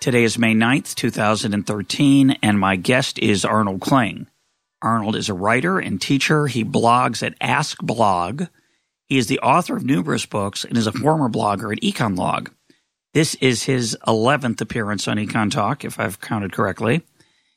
[0.00, 4.28] Today is May 9th, 2013, and my guest is Arnold Kling.
[4.80, 6.46] Arnold is a writer and teacher.
[6.46, 8.48] He blogs at askblog.
[9.04, 12.48] He is the author of numerous books and is a former blogger at EconLog.
[13.12, 17.02] This is his 11th appearance on EconTalk, if I've counted correctly.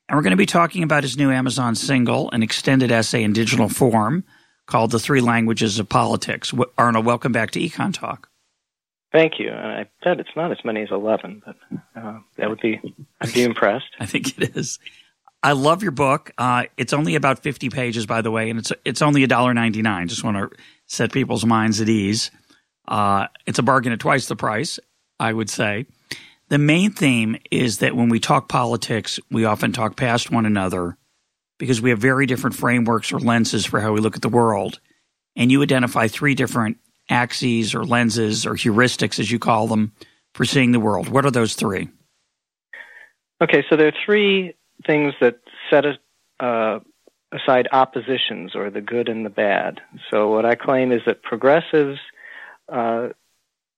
[0.09, 3.31] And we're going to be talking about his new Amazon single, an extended essay in
[3.31, 4.25] digital form
[4.65, 6.53] called The Three Languages of Politics.
[6.77, 8.25] Arnold, welcome back to EconTalk.
[9.13, 9.49] Thank you.
[9.49, 11.55] And I bet it's not as many as 11, but
[11.95, 12.81] uh, that would be,
[13.21, 13.85] I'd be impressed.
[13.99, 14.79] I think it is.
[15.43, 16.31] I love your book.
[16.37, 20.07] Uh, it's only about 50 pages, by the way, and it's, it's only $1.99.
[20.07, 22.31] Just want to set people's minds at ease.
[22.87, 24.79] Uh, it's a bargain at twice the price,
[25.19, 25.85] I would say.
[26.49, 30.97] The main theme is that when we talk politics, we often talk past one another
[31.59, 34.79] because we have very different frameworks or lenses for how we look at the world.
[35.35, 36.77] And you identify three different
[37.13, 39.91] axes or lenses or heuristics, as you call them,
[40.33, 41.07] for seeing the world.
[41.07, 41.89] What are those three?
[43.41, 45.85] Okay, so there are three things that set
[46.39, 46.79] uh,
[47.31, 49.79] aside oppositions or the good and the bad.
[50.09, 51.99] So what I claim is that progressives
[52.71, 53.09] uh,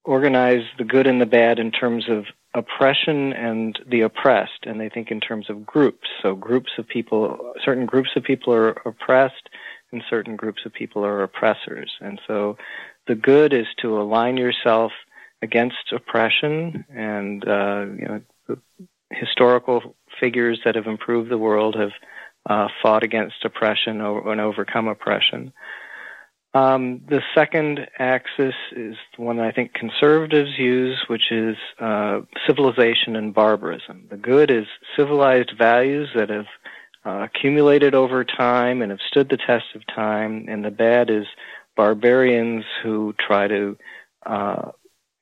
[0.03, 4.89] organize the good and the bad in terms of oppression and the oppressed, and they
[4.89, 6.07] think in terms of groups.
[6.21, 9.49] So groups of people, certain groups of people are oppressed,
[9.91, 11.91] and certain groups of people are oppressors.
[12.01, 12.57] And so
[13.07, 14.91] the good is to align yourself
[15.41, 18.57] against oppression and uh, you know
[19.11, 21.91] historical figures that have improved the world have
[22.49, 25.53] uh, fought against oppression or and overcome oppression.
[26.53, 33.17] Um, the second axis is the one I think conservatives use, which is uh, civilization
[33.17, 34.07] and barbarism.
[34.09, 34.65] The good is
[34.95, 36.45] civilized values that have
[37.05, 41.25] uh, accumulated over time and have stood the test of time, and the bad is
[41.75, 43.77] barbarians who try to
[44.25, 44.71] uh,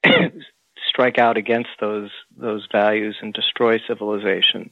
[0.90, 4.70] strike out against those those values and destroy civilization.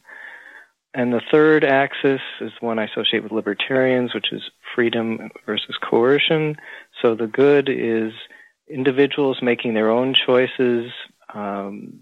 [0.93, 4.41] And the third axis is one I associate with libertarians, which is
[4.75, 6.57] freedom versus coercion.
[7.01, 8.11] So the good is
[8.67, 10.91] individuals making their own choices,
[11.33, 12.01] um,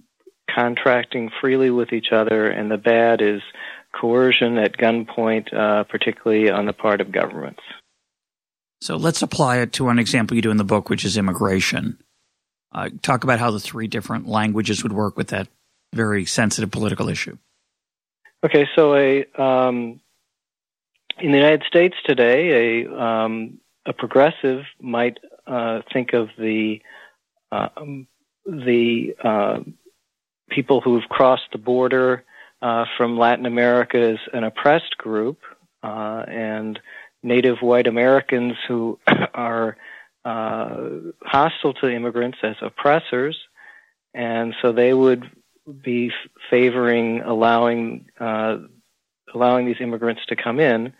[0.54, 3.42] contracting freely with each other, and the bad is
[3.94, 7.62] coercion at gunpoint, uh, particularly on the part of governments.
[8.82, 11.98] So let's apply it to an example you do in the book, which is immigration.
[12.72, 15.48] Uh, talk about how the three different languages would work with that
[15.94, 17.38] very sensitive political issue.
[18.46, 20.00] Okay, so a um,
[21.20, 25.18] in the United States today, a um, a progressive might
[25.48, 26.82] uh, think of the
[27.52, 28.08] um,
[28.46, 29.60] the uh,
[30.50, 32.24] people who've crossed the border
[32.62, 35.40] uh, from Latin America as an oppressed group,
[35.84, 36.80] uh, and
[37.22, 39.00] Native white Americans who
[39.34, 39.78] are
[40.26, 40.90] uh,
[41.22, 43.38] hostile to immigrants as oppressors,
[44.14, 45.30] and so they would
[45.84, 46.12] be
[46.50, 48.58] favoring allowing uh,
[49.34, 50.94] allowing these immigrants to come in.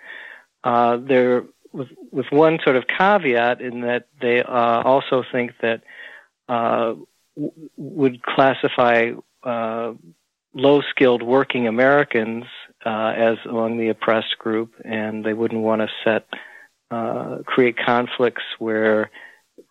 [0.64, 5.82] Uh, there, with, with one sort of caveat in that they uh, also think that
[6.48, 6.96] uh,
[7.36, 9.12] w- would classify
[9.44, 9.94] uh,
[10.54, 12.46] low-skilled working Americans
[12.86, 16.28] uh, as among the oppressed group, and they wouldn't want to set
[16.92, 19.12] uh, create conflicts where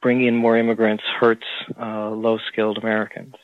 [0.00, 1.46] bringing in more immigrants hurts
[1.80, 3.34] uh, low-skilled Americans.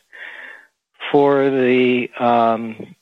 [1.10, 2.94] For the um,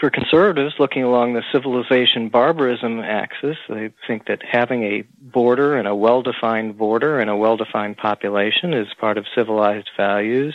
[0.00, 5.86] for conservatives looking along the civilization barbarism axis, they think that having a border and
[5.86, 10.54] a well-defined border and a well-defined population is part of civilized values.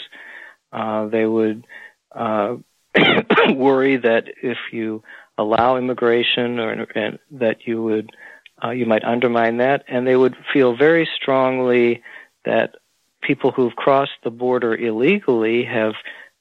[0.72, 1.66] Uh, they would
[2.14, 2.56] uh,
[3.56, 5.04] worry that if you
[5.38, 8.12] allow immigration or and that you would
[8.64, 12.02] uh, you might undermine that, and they would feel very strongly
[12.46, 12.76] that
[13.22, 15.94] people who've crossed the border illegally have,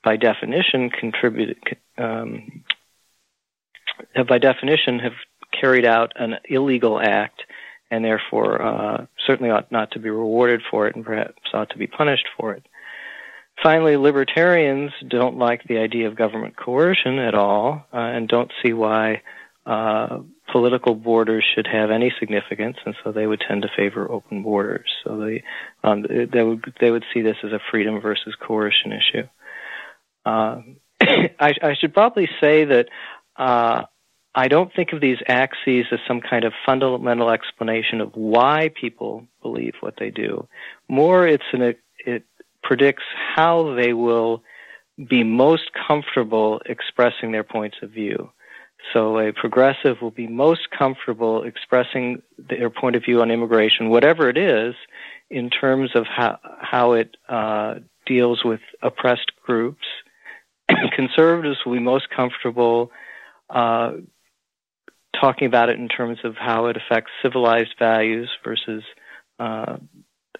[0.02, 1.58] by definition, contributed
[1.98, 2.64] um,
[4.14, 5.12] have by definition have
[5.58, 7.42] carried out an illegal act,
[7.90, 11.78] and therefore uh, certainly ought not to be rewarded for it, and perhaps ought to
[11.78, 12.66] be punished for it.
[13.62, 18.72] Finally, libertarians don't like the idea of government coercion at all uh, and don't see
[18.72, 19.22] why
[19.64, 20.18] uh,
[20.52, 24.88] political borders should have any significance, and so they would tend to favor open borders.
[25.02, 25.42] So they
[25.82, 29.26] um, they would they would see this as a freedom versus coercion issue.
[30.24, 30.60] Uh,
[31.00, 32.88] I, I, should probably say that
[33.36, 33.84] uh,
[34.34, 39.26] I don't think of these axes as some kind of fundamental explanation of why people
[39.42, 40.46] believe what they do.
[40.88, 41.74] More, it's an
[42.04, 42.24] it
[42.66, 43.04] predicts
[43.34, 44.42] how they will
[45.08, 48.30] be most comfortable expressing their points of view.
[48.92, 54.28] So a progressive will be most comfortable expressing their point of view on immigration, whatever
[54.28, 54.74] it is,
[55.30, 59.86] in terms of how how it uh, deals with oppressed groups.
[60.94, 62.90] Conservatives will be most comfortable
[63.50, 63.92] uh,
[65.20, 68.82] talking about it in terms of how it affects civilized values versus
[69.38, 69.76] uh,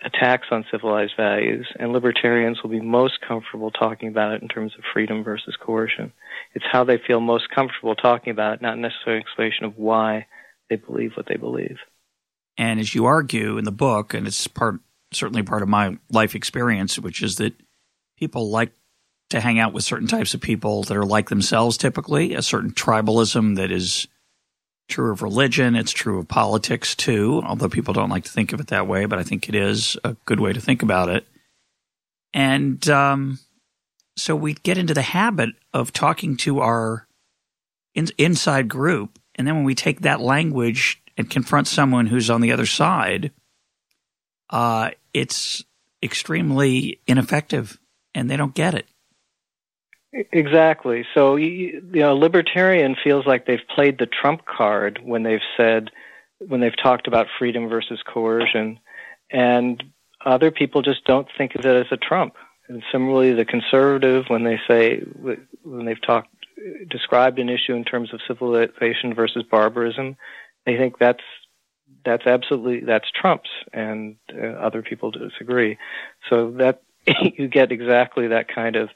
[0.06, 4.72] attacks on civilized values, and libertarians will be most comfortable talking about it in terms
[4.78, 6.12] of freedom versus coercion.
[6.54, 10.26] It's how they feel most comfortable talking about it, not necessarily an explanation of why
[10.70, 11.78] they believe what they believe.
[12.56, 14.80] And as you argue in the book, and it's part
[15.12, 17.54] certainly part of my life experience, which is that
[18.18, 18.72] people like
[19.30, 22.70] to hang out with certain types of people that are like themselves typically, a certain
[22.70, 24.06] tribalism that is
[24.88, 25.76] true of religion.
[25.76, 29.06] It's true of politics too, although people don't like to think of it that way,
[29.06, 31.26] but I think it is a good way to think about it.
[32.32, 33.38] And um,
[34.16, 37.06] so we get into the habit of talking to our
[37.94, 39.18] in- inside group.
[39.34, 43.32] And then when we take that language and confront someone who's on the other side,
[44.50, 45.64] uh, it's
[46.02, 47.78] extremely ineffective
[48.14, 48.86] and they don't get it.
[50.32, 51.04] Exactly.
[51.14, 55.90] So, you know, a libertarian feels like they've played the trump card when they've said,
[56.38, 58.78] when they've talked about freedom versus coercion,
[59.30, 59.82] and
[60.24, 62.34] other people just don't think of it as a trump.
[62.68, 65.00] And similarly, the conservative, when they say,
[65.62, 66.28] when they've talked,
[66.88, 70.16] described an issue in terms of civilization versus barbarism,
[70.64, 71.22] they think that's
[72.04, 75.76] that's absolutely that's trumps, and uh, other people disagree.
[76.30, 76.82] So that
[77.20, 78.88] you get exactly that kind of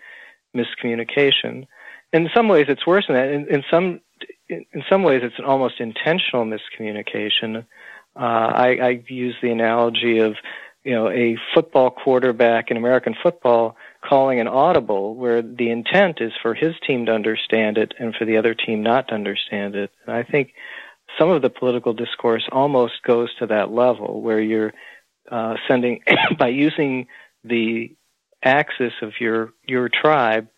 [0.56, 1.66] miscommunication.
[2.12, 3.30] In some ways, it's worse than that.
[3.30, 4.00] In, in some
[4.48, 7.64] in some ways, it's an almost intentional miscommunication.
[8.16, 10.34] Uh, I, I use the analogy of
[10.84, 16.32] you know a football quarterback in American football calling an audible, where the intent is
[16.42, 19.90] for his team to understand it and for the other team not to understand it.
[20.06, 20.52] And I think
[21.18, 24.72] some of the political discourse almost goes to that level, where you're
[25.30, 26.02] uh, sending
[26.38, 27.06] by using
[27.44, 27.94] the
[28.42, 30.48] axis of your your tribe,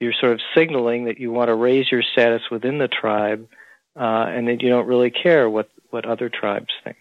[0.00, 3.48] you're sort of signaling that you want to raise your status within the tribe,
[3.96, 6.96] uh, and that you don't really care what what other tribes think.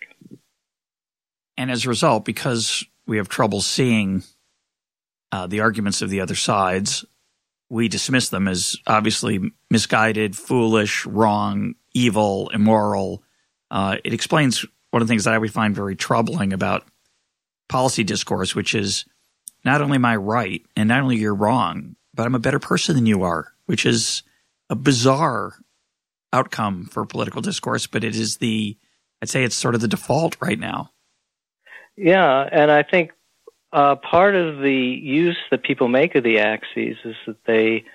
[1.57, 4.23] And as a result, because we have trouble seeing
[5.31, 7.05] uh, the arguments of the other sides,
[7.69, 13.23] we dismiss them as obviously misguided, foolish, wrong, evil, immoral.
[13.69, 16.83] Uh, it explains one of the things that I would find very troubling about
[17.67, 19.05] policy discourse, which is
[19.63, 22.95] not only am I right and not only you're wrong, but I'm a better person
[22.95, 24.23] than you are, which is
[24.69, 25.55] a bizarre
[26.31, 28.77] outcome for political discourse, but it is the,
[29.21, 30.91] I'd say it's sort of the default right now.
[31.95, 33.11] Yeah, and I think
[33.73, 37.85] uh, part of the use that people make of the axes is that they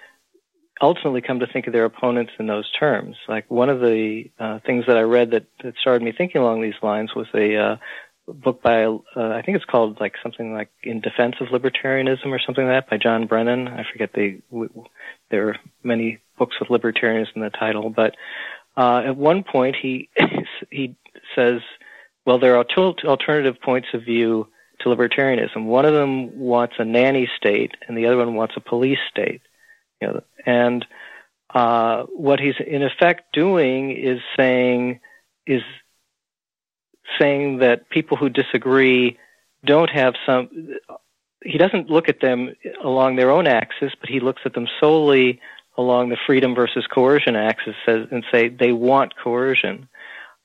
[0.81, 3.17] ultimately come to think of their opponents in those terms.
[3.29, 6.63] Like one of the uh, things that I read that, that started me thinking along
[6.63, 7.77] these lines was a uh,
[8.27, 12.41] book by uh, I think it's called like something like In Defense of Libertarianism or
[12.45, 13.69] something like that by John Brennan.
[13.69, 14.41] I forget the
[15.31, 18.15] there are many books with libertarianism in the title, but
[18.77, 20.09] uh, at one point he
[20.71, 20.97] he
[21.35, 21.61] says,
[22.25, 24.49] well, there are two alternative points of view
[24.81, 25.65] to libertarianism.
[25.65, 29.43] One of them wants a nanny state, and the other one wants a police state.
[30.01, 30.85] You know, and
[31.55, 35.01] uh, what he's in effect doing is saying
[35.47, 35.63] is
[37.19, 39.19] saying that people who disagree
[39.65, 40.49] don't have some.
[41.43, 45.41] He doesn't look at them along their own axis, but he looks at them solely
[45.77, 49.89] along the freedom versus coercion axis and say they want coercion,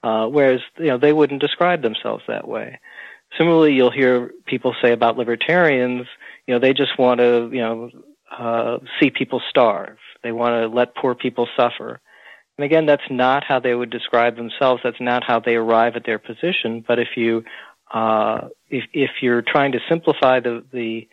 [0.03, 2.79] uh, whereas you know they wouldn't describe themselves that way.
[3.37, 6.07] Similarly, you'll hear people say about libertarians,
[6.49, 7.91] you know, they just want to, you know,
[8.35, 9.97] uh, see people starve.
[10.23, 12.01] They want to let poor people suffer.
[12.59, 14.81] And again, that's not how they would describe themselves.
[14.83, 16.83] That's not how they arrive at their position.
[16.85, 17.45] But if you
[17.93, 21.07] uh, if if you're trying to simplify the the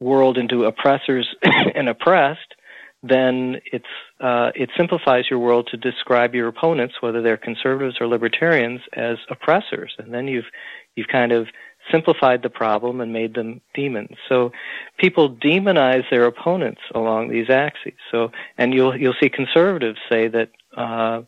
[0.00, 1.34] world into oppressors
[1.74, 2.56] and oppressed,
[3.02, 3.86] then it's
[4.20, 9.16] uh, it simplifies your world to describe your opponents, whether they're conservatives or libertarians, as
[9.30, 10.50] oppressors, and then you've
[10.94, 11.46] you've kind of
[11.90, 14.16] simplified the problem and made them demons.
[14.28, 14.52] So
[14.98, 17.94] people demonize their opponents along these axes.
[18.10, 21.22] So and you'll you'll see conservatives say that uh,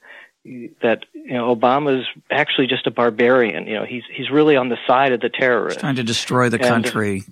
[0.45, 3.67] that you know Obama's actually just a barbarian.
[3.67, 5.77] You know, he's he's really on the side of the terrorists.
[5.77, 7.25] He's trying to destroy the and, country.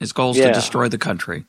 [0.00, 0.48] His goal is yeah.
[0.48, 1.44] to destroy the country.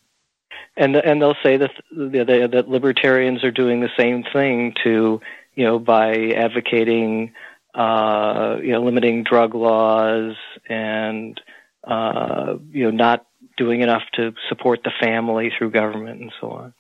[0.77, 5.19] and and they'll say that that, that libertarians are doing the same thing to
[5.55, 7.33] you know by advocating
[7.74, 10.36] uh, you know limiting drug laws
[10.69, 11.41] and
[11.83, 13.25] uh, you know not
[13.57, 16.74] doing enough to support the family through government and so on.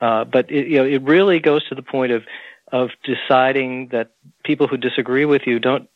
[0.00, 2.24] Uh, but it, you know it really goes to the point of
[2.72, 4.12] of deciding that
[4.44, 5.88] people who disagree with you don't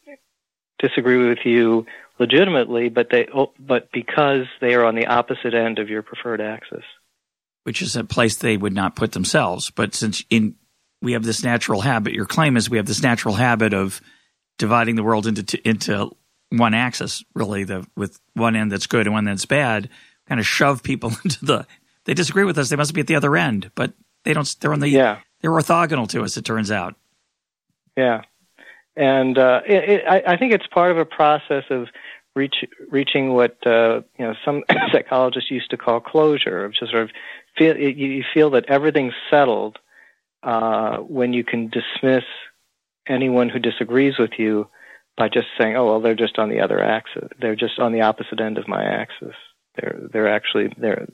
[0.79, 1.87] disagree with you
[2.19, 6.85] legitimately, but they but because they are on the opposite end of your preferred axis
[7.69, 9.71] which is a place they would not put themselves.
[9.71, 10.55] But since in
[11.03, 14.01] we have this natural habit, your claim is we have this natural habit of
[14.57, 16.11] dividing the world into into
[16.49, 19.91] one axis, really, the with one end that's good and one that's bad,
[20.27, 21.67] kind of shove people into the.
[22.07, 22.71] They disagree with us.
[22.71, 23.93] They must be at the other end, but
[24.25, 24.57] they don't.
[24.61, 24.89] They're on the.
[24.89, 25.19] Yeah.
[25.41, 26.37] They're orthogonal to us.
[26.37, 26.95] It turns out.
[27.97, 28.23] Yeah,
[28.97, 31.89] and uh, it, it, I, I think it's part of a process of
[32.35, 37.05] reach, reaching what uh, you know some psychologists used to call closure, of just sort
[37.05, 37.11] of
[37.57, 39.79] feel you feel that everything's settled
[40.43, 42.25] uh, when you can dismiss
[43.07, 44.69] anyone who disagrees with you
[45.17, 47.29] by just saying, "Oh, well, they're just on the other axis.
[47.41, 49.35] They're just on the opposite end of my axis.
[49.77, 51.07] They're they're actually they're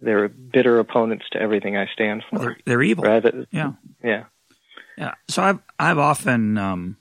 [0.00, 2.36] they're bitter opponents to everything I stand for.
[2.36, 3.04] Well, they're, they're, evil.
[3.04, 4.24] Rather, yeah, yeah,
[4.96, 5.14] yeah.
[5.28, 6.96] So I've I've often um,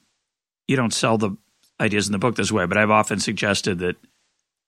[0.68, 1.36] you don't sell the
[1.80, 3.96] ideas in the book this way, but I've often suggested that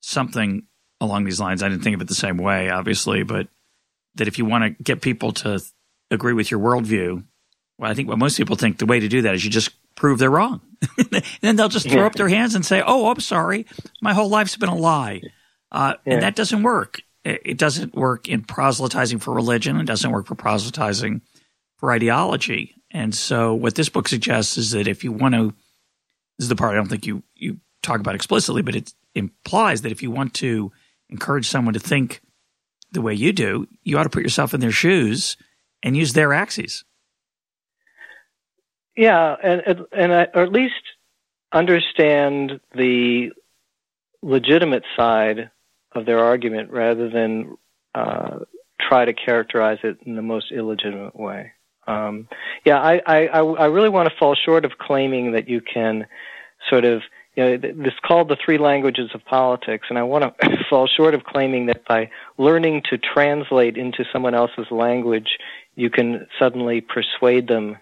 [0.02, 0.64] something
[1.00, 1.64] along these lines.
[1.64, 3.48] I didn't think of it the same way, obviously, but
[4.16, 5.60] that if you want to get people to
[6.10, 7.24] agree with your worldview,
[7.78, 9.72] well, I think what most people think the way to do that is you just
[9.96, 10.62] prove they're wrong.
[10.98, 12.08] and then they'll just throw yeah.
[12.08, 13.66] up their hands and say, "Oh, I'm sorry,
[14.02, 15.22] my whole life's been a lie,"
[15.72, 16.14] uh, yeah.
[16.14, 17.02] and that doesn't work.
[17.24, 19.80] It doesn't work in proselytizing for religion.
[19.80, 21.22] It doesn't work for proselytizing
[21.78, 22.76] for ideology.
[22.90, 25.54] And so, what this book suggests is that if you want to,
[26.38, 29.82] this is the part I don't think you you talk about explicitly, but it implies
[29.82, 30.72] that if you want to
[31.10, 32.22] encourage someone to think
[32.92, 35.38] the way you do, you ought to put yourself in their shoes
[35.84, 36.84] and use their axes.
[38.96, 40.74] Yeah, and and or at least
[41.54, 43.32] understand the
[44.22, 45.50] legitimate side
[45.94, 47.58] of their argument rather than
[47.96, 48.40] uh,
[48.80, 51.52] try to characterize it in the most illegitimate way.
[51.88, 52.28] Um,
[52.66, 56.06] yeah, I, I, I really want to fall short of claiming that you can
[56.70, 57.02] sort of
[57.36, 61.14] you know, this called the three languages of politics, and I want to fall short
[61.14, 65.38] of claiming that by learning to translate into someone else's language,
[65.76, 67.78] you can suddenly persuade them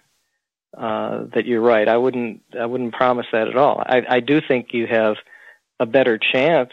[0.76, 1.88] uh, that you're right.
[1.88, 2.42] I wouldn't.
[2.58, 3.82] I wouldn't promise that at all.
[3.84, 5.16] I, I do think you have
[5.80, 6.70] a better chance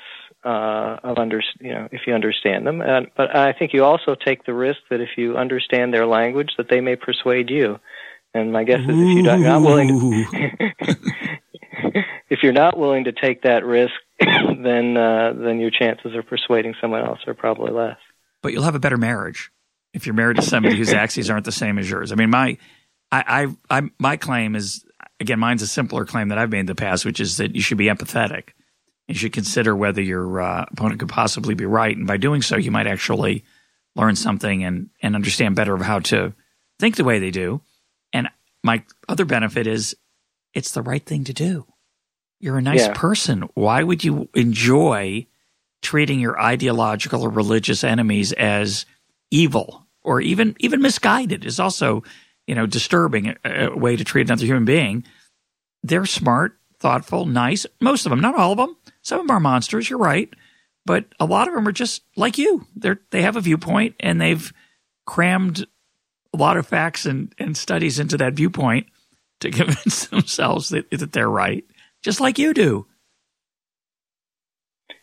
[0.48, 2.80] uh, of under, you know, if you understand them.
[2.80, 6.52] And, but I think you also take the risk that if you understand their language,
[6.58, 7.80] that they may persuade you.
[8.34, 10.72] And my guess is if you're not willing to,
[12.30, 16.76] if you're not willing to take that risk, then uh, then your chances of persuading
[16.80, 17.98] someone else are probably less.
[18.42, 19.52] But you'll have a better marriage
[19.94, 22.12] if you're married to somebody whose axes aren't the same as yours.
[22.12, 22.58] I mean, my
[23.12, 24.86] I, I, I my claim is
[25.20, 27.62] again, mine's a simpler claim that I've made in the past, which is that you
[27.62, 28.50] should be empathetic.
[29.08, 32.58] You should consider whether your uh, opponent could possibly be right, and by doing so,
[32.58, 33.46] you might actually
[33.96, 36.34] learn something and and understand better of how to
[36.80, 37.62] think the way they do.
[38.14, 38.30] And
[38.64, 39.96] my other benefit is
[40.54, 41.66] it's the right thing to do.
[42.40, 42.94] You're a nice yeah.
[42.94, 43.44] person.
[43.56, 45.26] Why would you enjoy
[45.82, 48.86] treating your ideological or religious enemies as
[49.32, 51.46] evil or even even misguided?
[51.46, 52.04] Is also
[52.46, 55.04] you know disturbing a, a way to treat another human being.
[55.84, 57.66] They're smart, thoughtful, nice.
[57.80, 58.76] Most of them, not all of them.
[59.02, 59.90] Some of them are monsters.
[59.90, 60.34] You're right,
[60.86, 62.66] but a lot of them are just like you.
[62.76, 64.52] They're they have a viewpoint and they've
[65.06, 65.66] crammed
[66.34, 68.88] a lot of facts and, and studies into that viewpoint
[69.40, 71.64] to convince themselves that, that they're right
[72.04, 72.86] just like you do.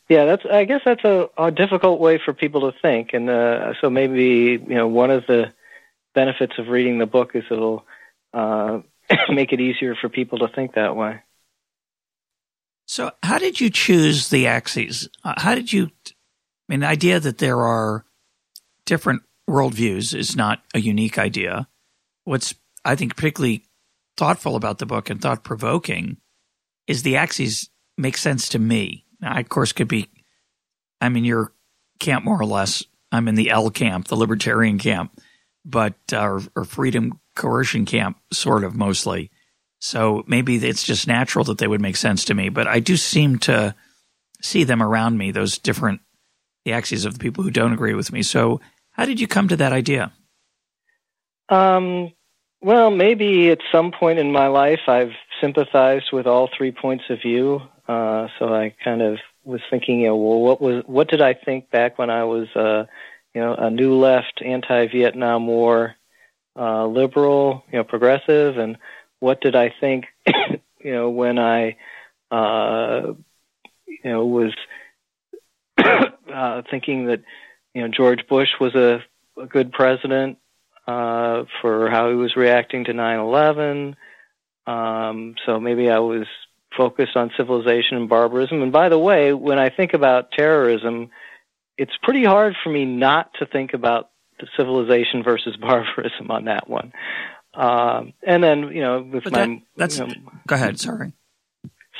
[0.08, 0.44] Yeah, that's.
[0.50, 4.62] I guess that's a, a difficult way for people to think, and uh, so maybe
[4.66, 5.52] you know one of the
[6.14, 7.86] benefits of reading the book is it'll
[8.34, 8.80] uh,
[9.30, 11.20] make it easier for people to think that way.
[12.86, 15.08] So, how did you choose the axes?
[15.24, 15.90] Uh, how did you?
[16.06, 16.12] I
[16.68, 18.04] mean, the idea that there are
[18.86, 21.68] different worldviews is not a unique idea.
[22.24, 23.64] What's I think particularly
[24.16, 26.18] thoughtful about the book and thought provoking
[26.86, 29.06] is the axes make sense to me.
[29.22, 30.10] I, of course, could be,
[31.00, 31.52] I'm in your
[31.98, 32.84] camp more or less.
[33.10, 35.20] I'm in the L camp, the libertarian camp,
[35.64, 39.30] but, uh, or, or freedom coercion camp, sort of mostly.
[39.84, 42.96] So maybe it's just natural that they would make sense to me, but I do
[42.96, 43.74] seem to
[44.40, 46.00] see them around me, those different,
[46.64, 48.22] the axes of the people who don't agree with me.
[48.22, 48.62] So
[48.92, 50.10] how did you come to that idea?
[51.50, 52.14] Um,
[52.62, 57.20] well, maybe at some point in my life I've sympathized with all three points of
[57.20, 57.60] view.
[57.86, 61.34] Uh, so I kind of was thinking, you know, well, what was what did I
[61.34, 62.86] think back when I was, uh,
[63.34, 65.94] you know, a new left, anti-Vietnam War,
[66.56, 68.78] uh, liberal, you know, progressive, and
[69.20, 71.76] what did I think, you know, when I,
[72.30, 73.12] uh,
[73.86, 74.52] you know, was
[75.78, 77.22] uh, thinking that,
[77.74, 79.02] you know, George Bush was a,
[79.40, 80.38] a good president
[80.86, 83.94] uh, for how he was reacting to 9/11.
[84.66, 86.26] Um, so maybe I was
[86.76, 88.62] focused on civilization and barbarism.
[88.62, 91.10] And by the way, when I think about terrorism,
[91.78, 94.10] it's pretty hard for me not to think about
[94.56, 96.92] civilization versus barbarism on that one.
[97.54, 100.14] Um, and then, you know, with but my, that, that's you know,
[100.46, 100.80] go ahead.
[100.80, 101.12] Sorry.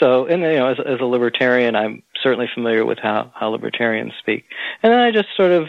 [0.00, 4.12] So, and you know, as, as a libertarian, I'm certainly familiar with how how libertarians
[4.18, 4.44] speak.
[4.82, 5.68] And then I just sort of,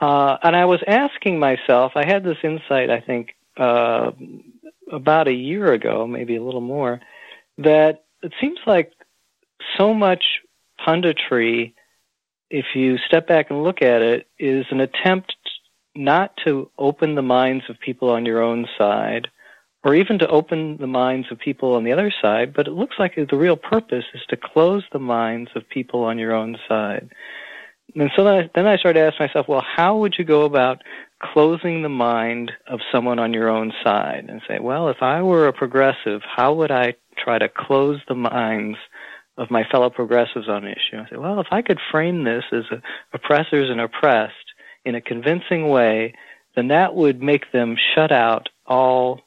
[0.00, 4.10] uh, and I was asking myself, I had this insight, I think, uh,
[4.90, 7.00] about a year ago, maybe a little more,
[7.58, 8.92] that it seems like
[9.78, 10.24] so much
[10.84, 11.74] punditry,
[12.50, 15.34] if you step back and look at it, is an attempt
[15.94, 19.28] not to open the minds of people on your own side,
[19.84, 22.96] or even to open the minds of people on the other side, but it looks
[22.98, 27.10] like the real purpose is to close the minds of people on your own side.
[27.94, 30.44] And so then I, then I started to ask myself, well, how would you go
[30.44, 30.82] about
[31.22, 34.26] closing the mind of someone on your own side?
[34.28, 38.14] And say, well, if I were a progressive, how would I try to close the
[38.14, 38.78] minds
[39.36, 40.98] of my fellow progressives on an issue?
[40.98, 42.64] I say, well, if I could frame this as
[43.12, 44.43] oppressors and oppressed
[44.84, 46.14] in a convincing way,
[46.56, 49.20] then that would make them shut out all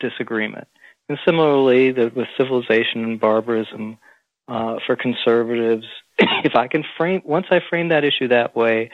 [0.00, 0.68] disagreement.
[1.08, 3.98] And similarly, the, with civilization and barbarism,
[4.48, 5.86] uh, for conservatives,
[6.18, 8.90] if I can frame once I frame that issue that way,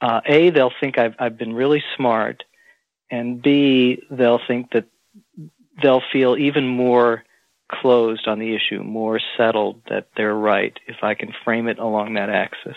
[0.00, 2.44] uh, a they'll think I've I've been really smart,
[3.10, 4.86] and b they'll think that
[5.82, 7.24] they'll feel even more
[7.70, 12.14] closed on the issue, more settled that they're right if I can frame it along
[12.14, 12.76] that axis.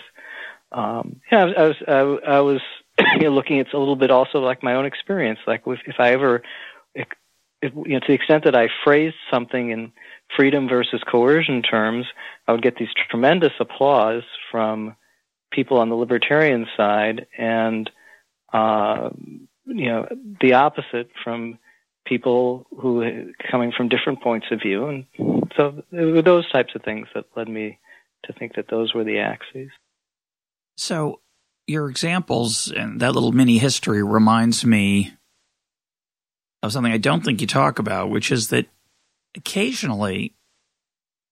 [0.72, 2.60] Um, yeah, I was I was, I, was
[3.14, 5.96] you know, looking at a little bit also like my own experience, like if, if
[5.98, 6.42] I ever,
[6.94, 7.06] if,
[7.62, 9.92] you know, to the extent that I phrased something in
[10.36, 12.06] freedom versus coercion terms,
[12.48, 14.96] I would get these tremendous applause from
[15.52, 17.90] people on the libertarian side, and
[18.52, 19.10] uh,
[19.66, 20.08] you know
[20.40, 21.58] the opposite from
[22.04, 25.04] people who coming from different points of view, and
[25.56, 27.78] so it were those types of things that led me
[28.24, 29.70] to think that those were the axes.
[30.82, 31.20] So
[31.68, 35.12] your examples and that little mini history reminds me
[36.60, 38.66] of something I don't think you talk about, which is that
[39.36, 40.34] occasionally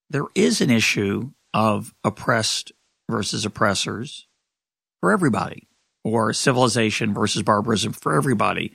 [0.09, 2.71] there is an issue of oppressed
[3.11, 4.29] versus oppressors
[5.01, 5.67] for everybody,
[6.05, 8.73] or civilization versus barbarism for everybody,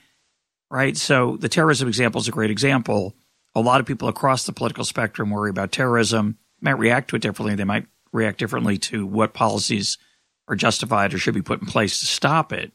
[0.70, 0.98] right?
[0.98, 3.16] So the terrorism example is a great example.
[3.56, 7.22] A lot of people across the political spectrum worry about terrorism, might react to it
[7.22, 7.56] differently.
[7.56, 9.98] They might react differently to what policies
[10.47, 12.71] are justified or should be put in place to stop it.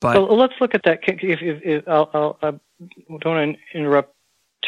[0.00, 0.98] But well, let's look at that.
[1.06, 2.50] If, if, if I'll, I'll, I
[3.20, 4.14] don't want to interrupt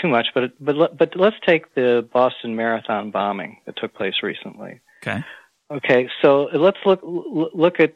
[0.00, 4.80] too much, but but but let's take the Boston Marathon bombing that took place recently.
[5.02, 5.24] Okay.
[5.70, 7.94] Okay, so let's look look at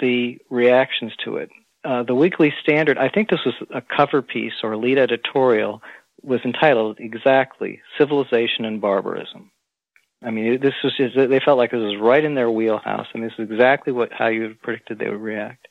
[0.00, 1.50] the reactions to it.
[1.84, 5.82] Uh, the Weekly Standard, I think this was a cover piece or a lead editorial,
[6.22, 9.50] was entitled exactly "Civilization and Barbarism."
[10.22, 13.22] I mean, this was just, they felt like this was right in their wheelhouse, and
[13.22, 15.66] this is exactly what how you predicted they would react.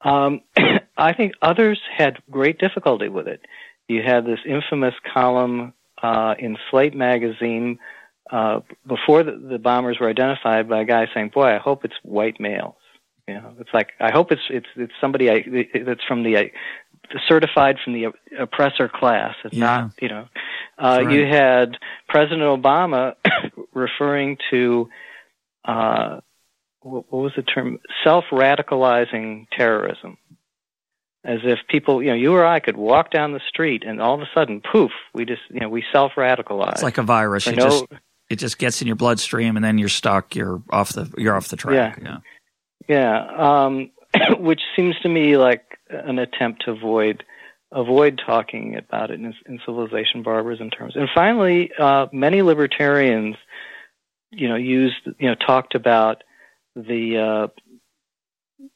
[0.00, 0.42] Um,
[0.96, 3.40] I think others had great difficulty with it.
[3.88, 7.78] You had this infamous column uh, in Slate magazine
[8.30, 11.96] uh, before the, the bombers were identified by a guy saying, "Boy, I hope it's
[12.02, 12.76] white males."
[13.26, 15.44] You know, it's like I hope it's it's it's somebody I,
[15.84, 16.50] that's from the
[17.28, 19.34] certified from the oppressor class.
[19.44, 19.66] It's yeah.
[19.66, 20.28] not, you know.
[20.78, 21.10] Uh, right.
[21.12, 21.76] You had
[22.08, 23.14] President Obama
[23.74, 24.88] referring to
[25.64, 26.20] uh,
[26.80, 27.78] what, what was the term?
[28.04, 30.18] Self-radicalizing terrorism
[31.24, 34.14] as if people, you know, you or I could walk down the street and all
[34.14, 36.72] of a sudden, poof, we just, you know, we self-radicalize.
[36.72, 37.46] It's like a virus.
[37.46, 37.86] It no- just
[38.30, 40.36] it just gets in your bloodstream, and then you're stuck.
[40.36, 41.98] You're off the you're off the track.
[42.02, 42.18] Yeah.
[42.88, 43.90] Yeah, um,
[44.38, 47.24] which seems to me like an attempt to avoid
[47.70, 50.94] avoid talking about it in, in civilization barbarism terms.
[50.96, 53.36] And finally, uh, many libertarians,
[54.30, 56.24] you know, used you know talked about
[56.74, 57.62] the uh,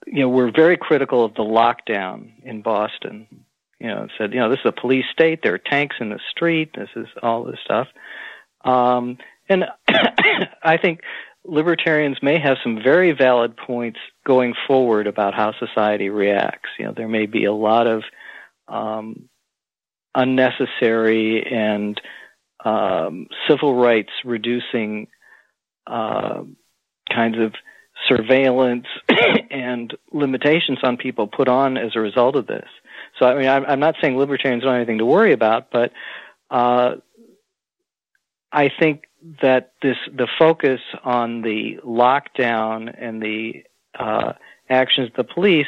[0.06, 3.44] you know we're very critical of the lockdown in Boston.
[3.78, 5.40] You know, said you know this is a police state.
[5.42, 6.70] There are tanks in the street.
[6.74, 7.88] This is all this stuff.
[8.64, 9.64] Um, and
[10.62, 11.00] I think
[11.44, 16.68] libertarians may have some very valid points going forward about how society reacts.
[16.78, 18.04] You know, there may be a lot of
[18.68, 19.28] um,
[20.14, 22.00] unnecessary and
[22.64, 25.08] um, civil rights reducing
[25.86, 26.42] uh,
[27.12, 27.54] kinds of
[28.08, 28.86] surveillance
[29.50, 32.68] and limitations on people put on as a result of this.
[33.18, 35.92] So I mean, I'm, I'm not saying libertarians don't have anything to worry about, but
[36.50, 36.96] uh,
[38.52, 39.04] I think
[39.40, 43.62] that this the focus on the lockdown and the
[43.98, 44.32] uh,
[44.68, 45.66] actions of the police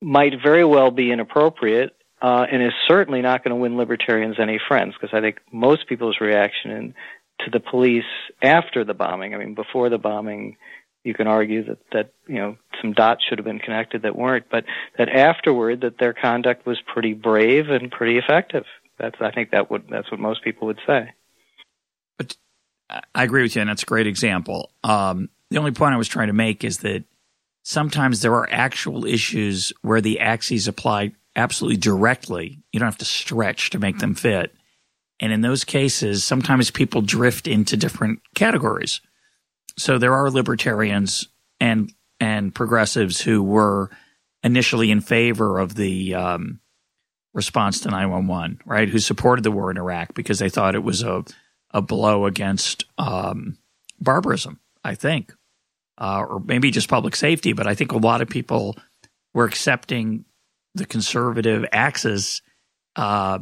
[0.00, 4.60] might very well be inappropriate uh, and is certainly not going to win libertarians any
[4.68, 6.94] friends because I think most people's reaction in,
[7.40, 8.04] to the police
[8.42, 10.56] after the bombing, I mean, before the bombing,
[11.04, 14.46] you can argue that, that, you know, some dots should have been connected that weren't,
[14.50, 14.64] but
[14.98, 18.64] that afterward that their conduct was pretty brave and pretty effective.
[18.98, 21.12] That's, I think that would, that's what most people would say.
[22.18, 22.36] But
[23.14, 24.70] I agree with you, and that's a great example.
[24.84, 27.04] Um, the only point I was trying to make is that
[27.62, 32.58] sometimes there are actual issues where the axes apply absolutely directly.
[32.72, 34.54] You don't have to stretch to make them fit.
[35.20, 39.00] And in those cases, sometimes people drift into different categories.
[39.78, 41.28] So there are libertarians
[41.60, 43.90] and and progressives who were
[44.42, 46.60] initially in favor of the um,
[47.34, 48.88] response to 911, right?
[48.88, 51.24] Who supported the war in Iraq because they thought it was a
[51.70, 53.58] a blow against um,
[54.00, 54.60] barbarism.
[54.86, 55.34] I think,
[55.98, 57.52] uh, or maybe just public safety.
[57.52, 58.76] But I think a lot of people
[59.34, 60.24] were accepting
[60.76, 62.40] the conservative axis
[62.94, 63.40] uh,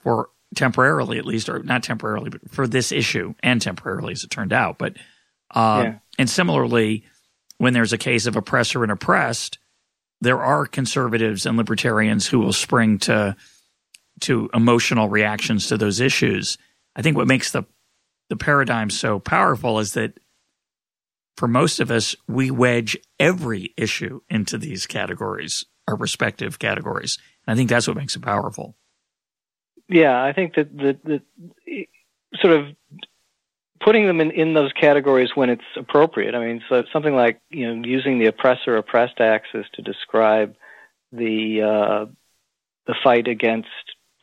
[0.00, 4.30] for temporarily, at least, or not temporarily, but for this issue, and temporarily as it
[4.30, 4.76] turned out.
[4.78, 4.96] But
[5.50, 5.98] uh, yeah.
[6.18, 7.04] and similarly,
[7.58, 9.58] when there's a case of oppressor and oppressed,
[10.20, 13.34] there are conservatives and libertarians who will spring to
[14.20, 16.58] to emotional reactions to those issues.
[16.94, 17.64] I think what makes the
[18.28, 20.18] the paradigm so powerful is that
[21.36, 27.18] for most of us, we wedge every issue into these categories our respective categories.
[27.46, 28.76] And I think that's what makes it powerful.
[29.88, 31.86] Yeah, I think that the, the
[32.36, 32.66] sort of
[33.84, 36.34] putting them in, in those categories when it's appropriate.
[36.34, 40.54] I mean, so something like you know using the oppressor oppressed axis to describe
[41.10, 42.12] the uh,
[42.86, 43.68] the fight against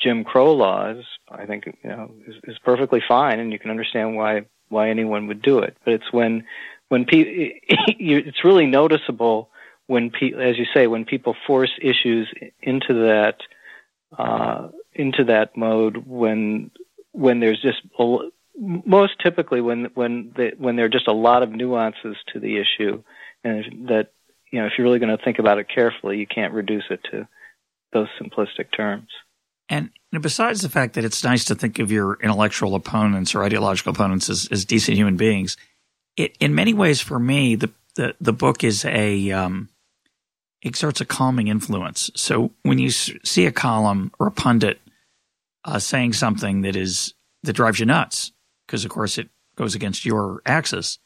[0.01, 4.15] Jim Crow laws, I think you know is, is perfectly fine, and you can understand
[4.15, 5.77] why why anyone would do it.
[5.83, 6.45] But it's when
[6.89, 9.49] when it's really noticeable
[9.89, 12.31] when, pe- as you say, when people force issues
[12.61, 13.37] into that
[14.15, 16.69] uh, into that mode, when
[17.11, 18.17] when there's just a,
[18.55, 23.01] most typically when when when there are just a lot of nuances to the issue,
[23.43, 24.11] and that
[24.51, 26.99] you know if you're really going to think about it carefully, you can't reduce it
[27.11, 27.27] to
[27.91, 29.09] those simplistic terms.
[29.69, 33.93] And besides the fact that it's nice to think of your intellectual opponents or ideological
[33.93, 35.57] opponents as, as decent human beings,
[36.17, 39.69] it in many ways for me the the, the book is a um,
[40.63, 42.09] exerts a calming influence.
[42.15, 44.79] So when you see a column or a pundit
[45.65, 48.31] uh, saying something that is that drives you nuts,
[48.65, 50.99] because of course it goes against your axis,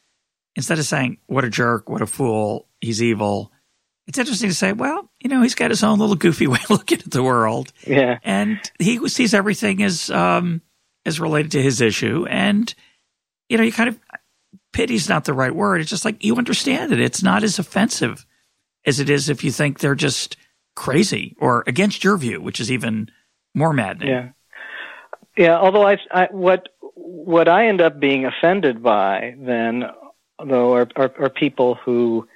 [0.56, 3.52] instead of saying "what a jerk," "what a fool," "he's evil,"
[4.08, 6.70] it's interesting to say, well, you know, he's got his own little goofy way of
[6.70, 10.62] looking at the world, yeah, and he sees everything as um,
[11.06, 12.74] as related to his issue, and
[13.50, 14.00] you know, you kind of
[14.72, 15.82] pity's not the right word.
[15.82, 17.00] It's just like you understand it.
[17.00, 18.26] It's not as offensive
[18.86, 20.38] as it is if you think they're just
[20.76, 23.10] crazy or against your view, which is even
[23.54, 24.10] more maddening.
[24.10, 24.30] Yeah.
[25.36, 29.86] Yeah, although I, I what what I end up being offended by then,
[30.46, 32.28] though, are are, are people who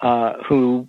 [0.00, 0.88] uh, who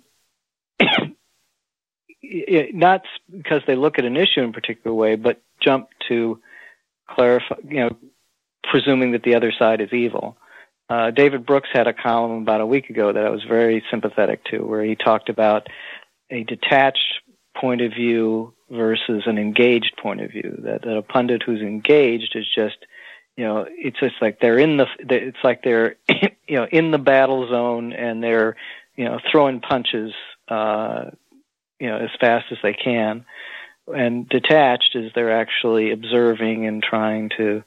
[2.72, 6.40] not because they look at an issue in a particular way, but jump to
[7.08, 7.96] clarify, you know,
[8.62, 10.36] presuming that the other side is evil.
[10.88, 14.44] Uh, David Brooks had a column about a week ago that I was very sympathetic
[14.46, 15.68] to, where he talked about
[16.30, 17.20] a detached
[17.56, 20.58] point of view versus an engaged point of view.
[20.64, 22.76] That, that a pundit who's engaged is just,
[23.36, 26.98] you know, it's just like they're in the, it's like they're, you know, in the
[26.98, 28.56] battle zone and they're,
[28.96, 30.12] you know, throwing punches,
[30.48, 31.10] uh,
[31.78, 33.24] you know, as fast as they can.
[33.86, 37.62] And detached is they're actually observing and trying to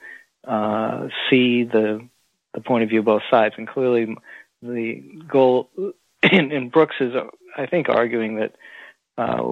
[0.48, 2.08] uh, see the
[2.54, 3.54] the point of view of both sides.
[3.58, 4.16] And clearly,
[4.64, 5.70] the goal,
[6.32, 7.14] in Brooks is,
[7.56, 8.56] I think, arguing that
[9.18, 9.44] uh,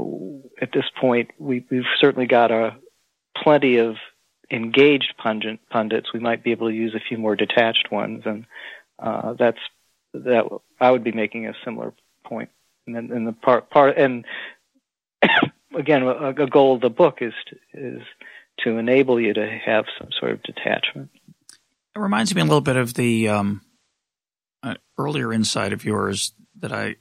[0.62, 2.76] at this point we, have certainly got a
[3.36, 3.96] plenty of
[4.52, 6.14] engaged pundit, pundits.
[6.14, 8.46] We might be able to use a few more detached ones, and
[9.00, 9.60] uh, that's
[10.14, 10.46] that.
[10.80, 12.50] I would be making a similar point.
[12.88, 14.26] And and the part part and
[15.76, 18.02] again, a, a goal of the book is to, is
[18.60, 21.10] to enable you to have some sort of detachment.
[21.96, 23.62] It reminds me a little bit of the um,
[24.64, 26.96] uh, earlier insight of yours that I,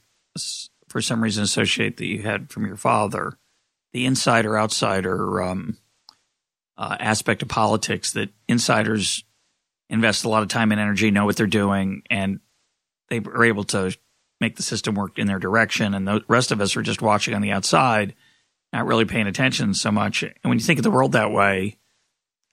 [0.87, 3.37] for some reason, associate that you had from your father,
[3.93, 5.77] the insider outsider um,
[6.77, 8.13] uh, aspect of politics.
[8.13, 9.23] That insiders
[9.89, 12.39] invest a lot of time and energy, know what they're doing, and
[13.09, 13.95] they are able to
[14.41, 17.33] make the system work in their direction, and the rest of us are just watching
[17.33, 18.13] on the outside,
[18.73, 20.23] not really paying attention so much.
[20.23, 21.77] And when you think of the world that way,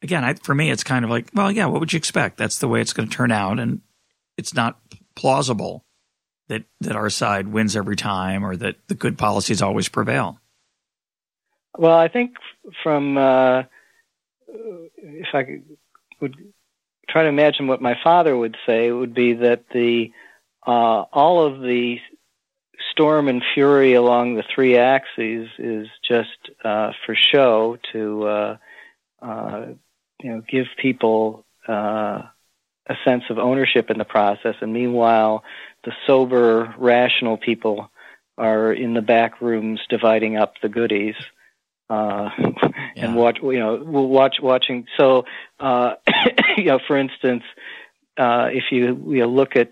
[0.03, 2.37] again, I, for me, it's kind of like, well, yeah, what would you expect?
[2.37, 3.81] That's the way it's going to turn out, and
[4.37, 4.81] it's not
[5.15, 5.85] plausible
[6.49, 10.39] that that our side wins every time or that the good policies always prevail.
[11.79, 12.37] Well, I think
[12.83, 13.63] from uh,
[14.49, 15.61] if I
[16.21, 16.37] would
[17.09, 20.13] try to imagine what my father would say, it would be that the
[20.67, 21.99] uh, all of the
[22.91, 28.57] storm and fury along the three axes is just uh, for show to uh,
[29.21, 29.67] uh,
[30.23, 32.23] you know give people uh,
[32.87, 35.45] a sense of ownership in the process, and meanwhile,
[35.85, 37.91] the sober, rational people
[38.39, 41.15] are in the back rooms dividing up the goodies.
[41.91, 43.05] Uh, yeah.
[43.05, 44.87] and watch, you know, watch, watching.
[44.97, 45.27] So,
[45.61, 45.95] uh,
[46.57, 47.43] you know, for instance,
[48.17, 49.71] uh, if you, you know, look at,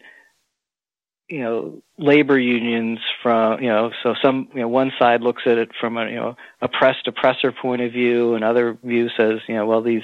[1.30, 5.58] you know, labor unions from, you know, so some, you know, one side looks at
[5.58, 9.64] it from a, you know, oppressed oppressor point of view, another view says, you know,
[9.64, 10.02] well, these,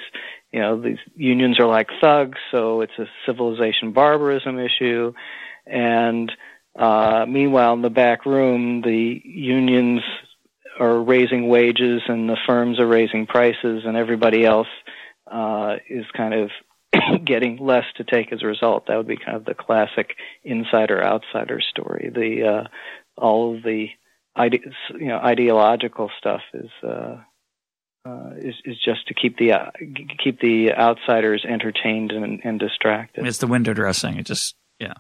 [0.53, 5.13] you know, these unions are like thugs, so it's a civilization barbarism issue.
[5.67, 6.31] And
[6.79, 10.03] uh, meanwhile, in the back room, the unions
[10.79, 14.69] are raising wages and the firms are raising prices, and everybody else
[15.27, 16.51] uh, is kind of
[17.25, 18.87] getting less to take as a result.
[18.87, 22.11] That would be kind of the classic insider outsider story.
[22.15, 22.69] The uh,
[23.17, 23.89] all of the
[24.35, 26.71] ide- you know ideological stuff is.
[26.83, 27.19] Uh,
[28.07, 29.71] uh, is is just to keep the uh,
[30.23, 33.27] keep the outsiders entertained and, and distracted.
[33.27, 34.17] It's the window dressing.
[34.17, 34.95] It just yeah,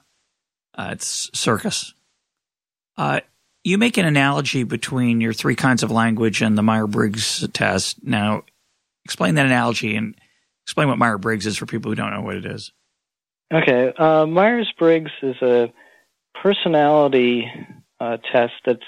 [0.74, 1.94] uh, it's circus.
[2.96, 3.20] Uh,
[3.62, 8.02] you make an analogy between your three kinds of language and the Myers Briggs test.
[8.02, 8.42] Now,
[9.04, 10.14] explain that analogy and
[10.66, 12.72] explain what Myers Briggs is for people who don't know what it is.
[13.54, 13.92] Okay.
[13.96, 15.72] Uh, Myers Briggs is a
[16.34, 17.48] personality
[18.00, 18.82] uh, test that's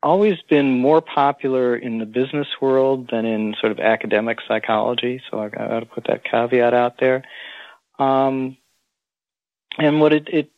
[0.00, 5.20] always been more popular in the business world than in sort of academic psychology.
[5.28, 7.24] So I got to put that caveat out there.
[7.98, 8.56] Um,
[9.78, 10.50] and what it it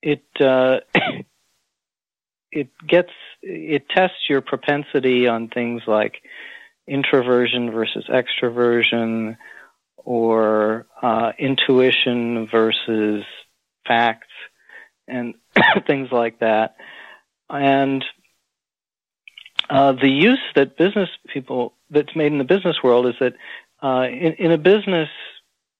[0.00, 0.80] it uh,
[2.52, 3.10] it gets
[3.42, 6.22] it tests your propensity on things like
[6.90, 9.36] introversion versus extroversion
[9.96, 13.24] or uh, intuition versus
[13.86, 14.28] facts
[15.06, 15.34] and
[15.86, 16.76] things like that
[17.48, 18.04] and
[19.68, 23.34] uh, the use that business people that's made in the business world is that
[23.82, 25.08] uh, in, in, a business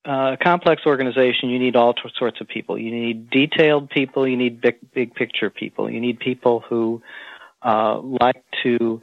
[0.04, 2.78] uh, complex organization, you need all t- sorts of people.
[2.78, 4.26] You need detailed people.
[4.26, 5.90] You need big, big picture people.
[5.90, 7.02] You need people who
[7.62, 9.02] uh, like to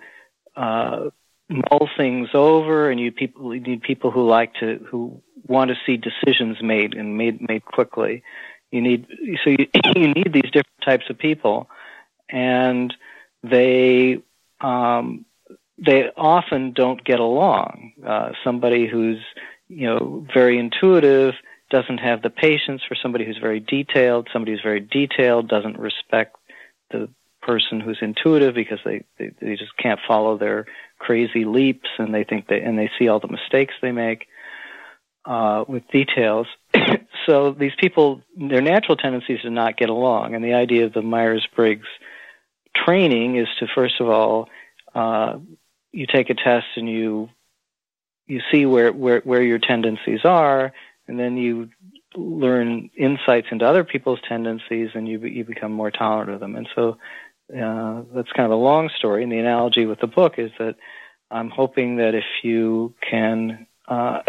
[0.56, 1.10] uh,
[1.50, 5.78] mull things over, and you people you need people who like to who want to
[5.86, 8.24] see decisions made and made made quickly.
[8.72, 9.08] You need
[9.44, 11.70] so you, you need these different types of people,
[12.30, 12.94] and
[13.44, 14.22] they
[14.62, 15.26] um,
[15.78, 17.94] they often don't get along.
[18.06, 19.20] Uh, somebody who's
[19.70, 21.34] you know, very intuitive,
[21.70, 24.30] doesn't have the patience for somebody who's very detailed.
[24.32, 26.38] Somebody who's very detailed doesn't respect
[26.92, 27.10] the
[27.48, 30.66] person who's intuitive because they, they, they just can't follow their
[31.00, 34.28] crazy leaps and they think they, and they see all the mistakes they make,
[35.26, 36.48] uh, with details.
[37.26, 40.36] so these people, their natural tendency is to not get along.
[40.36, 41.88] And the idea of the Myers-Briggs
[42.76, 44.50] training is to, first of all,
[44.94, 45.38] uh,
[45.92, 47.30] you take a test and you
[48.28, 50.74] you see where, where, where your tendencies are,
[51.08, 51.70] and then you
[52.16, 56.56] learn insights into other people's tendencies, and you you become more tolerant of them.
[56.56, 56.98] And so
[57.52, 59.24] uh, that's kind of a long story.
[59.24, 60.76] And the analogy with the book is that
[61.32, 64.22] I'm hoping that if you can uh,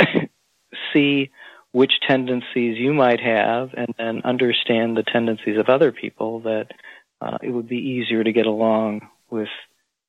[0.93, 1.31] see
[1.73, 6.69] which tendencies you might have, and then understand the tendencies of other people, that
[7.21, 9.49] uh, it would be easier to get along with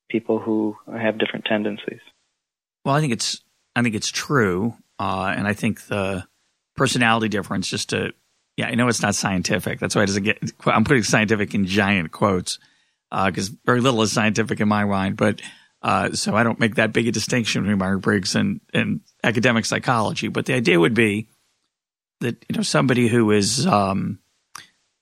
[0.08, 2.00] people who have different tendencies.
[2.84, 3.42] Well, I think it's
[3.76, 6.24] I think it's true, uh, and I think the
[6.76, 7.68] personality difference.
[7.68, 8.12] Just to
[8.56, 9.80] yeah, I know it's not scientific.
[9.80, 10.38] That's why it doesn't get.
[10.64, 12.58] I'm putting scientific in giant quotes
[13.10, 15.16] because uh, very little is scientific in my mind.
[15.16, 15.40] But
[15.82, 19.64] uh, so I don't make that big a distinction between Myers Briggs and, and academic
[19.64, 20.28] psychology.
[20.28, 21.28] But the idea would be
[22.20, 24.18] that you know somebody who is um,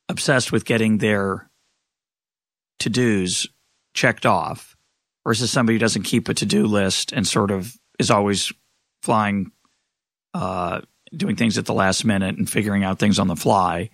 [0.09, 1.51] obsessed with getting their
[2.81, 3.47] to dos
[3.95, 4.77] checked off
[5.27, 8.53] versus somebody who doesn't keep a to do list and sort of is always
[9.03, 9.51] flying,
[10.33, 10.81] uh,
[11.15, 13.91] doing things at the last minute and figuring out things on the fly.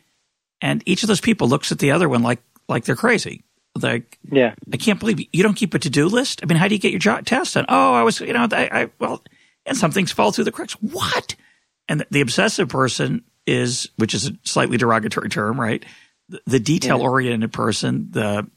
[0.60, 3.42] And each of those people looks at the other one like like they're crazy.
[3.80, 6.40] Like, yeah, I can't believe you don't keep a to do list.
[6.42, 7.66] I mean, how do you get your job test done?
[7.68, 9.22] Oh, I was, you know, I, I well,
[9.66, 10.74] and some things fall through the cracks.
[10.74, 11.34] What?
[11.88, 15.84] And the, the obsessive person is, which is a slightly derogatory term, right?
[16.46, 18.48] the detail oriented person, the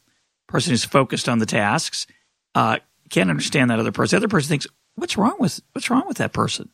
[0.47, 2.07] person who's focused on the tasks,
[2.55, 2.77] uh,
[3.09, 4.17] can't understand that other person.
[4.17, 6.69] The other person thinks, "What's wrong with what's wrong with that person?"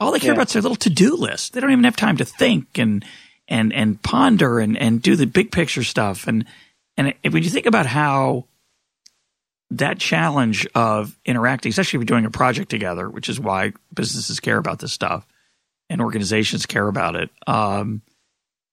[0.00, 0.34] All they care yeah.
[0.34, 1.52] about is their little to do list.
[1.52, 3.04] They don't even have time to think and
[3.48, 6.26] and and ponder and and do the big picture stuff.
[6.26, 6.44] And
[6.98, 8.44] and when you think about how
[9.70, 14.40] that challenge of interacting, especially if you're doing a project together, which is why businesses
[14.40, 15.26] care about this stuff
[15.88, 17.30] and organizations care about it.
[17.46, 18.02] Um,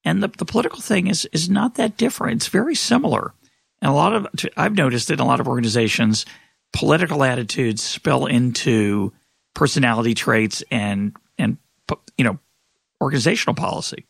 [0.04, 2.38] and the, the political thing is is not that different.
[2.38, 3.34] It's very similar.
[3.82, 6.26] And a lot of I've noticed in a lot of organizations,
[6.74, 9.14] political attitudes spill into
[9.54, 11.58] personality traits and and
[12.18, 12.40] you know
[13.02, 14.06] organizational policy.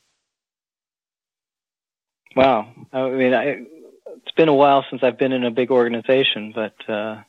[2.35, 3.65] Wow, I mean, I,
[4.25, 7.21] it's been a while since I've been in a big organization, but uh,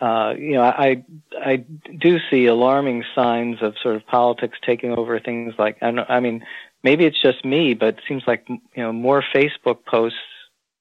[0.00, 1.02] uh, you know, I
[1.34, 6.20] I do see alarming signs of sort of politics taking over things like I, I
[6.20, 6.44] mean,
[6.82, 10.18] maybe it's just me, but it seems like you know more Facebook posts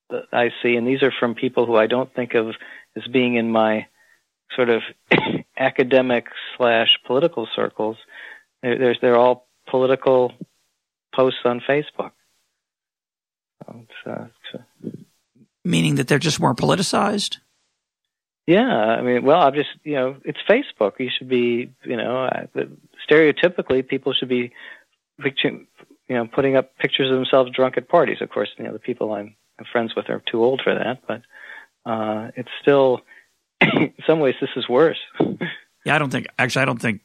[0.10, 2.50] that I see, and these are from people who I don't think of
[2.98, 3.88] as being in my
[4.54, 4.82] sort of
[5.58, 7.96] academic slash political circles.
[8.62, 10.34] They're, they're all political
[11.14, 12.12] posts on Facebook.
[14.04, 14.58] So uh,
[15.68, 17.38] Meaning that they're just more politicized.
[18.46, 20.94] Yeah, I mean, well, I'm just you know, it's Facebook.
[21.00, 22.46] You should be, you know, uh,
[23.10, 24.54] stereotypically, people should be,
[25.22, 25.68] you
[26.10, 28.20] know, putting up pictures of themselves drunk at parties.
[28.22, 31.02] Of course, you know, the people I'm, I'm friends with are too old for that,
[31.06, 31.22] but
[31.86, 33.02] uh, it's still,
[33.62, 35.00] in some ways, this is worse.
[35.86, 36.28] yeah, I don't think.
[36.40, 37.02] Actually, I don't think.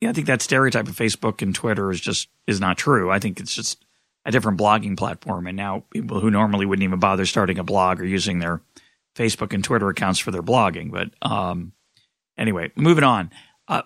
[0.00, 3.10] Yeah, I think that stereotype of Facebook and Twitter is just is not true.
[3.10, 3.84] I think it's just
[4.24, 8.00] a different blogging platform, and now people who normally wouldn't even bother starting a blog
[8.00, 8.62] or using their
[9.14, 10.90] Facebook and Twitter accounts for their blogging.
[10.90, 11.72] But um,
[12.36, 13.30] anyway, moving on.
[13.68, 13.82] Uh,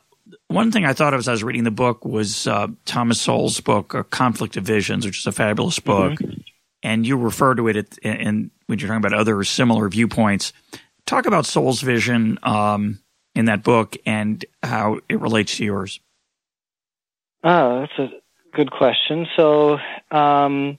[0.48, 3.60] one thing I thought of as I was reading the book was uh, Thomas Sowell's
[3.60, 6.14] book, uh, Conflict of Visions, which is a fabulous book.
[6.14, 6.40] Mm-hmm.
[6.82, 10.52] And you refer to it in, when you're talking about other similar viewpoints.
[11.06, 13.00] Talk about Sowell's vision um,
[13.34, 15.98] in that book and how it relates to yours.
[17.42, 18.08] Oh, that's a
[18.52, 19.26] good question.
[19.36, 19.78] So,
[20.10, 20.78] um,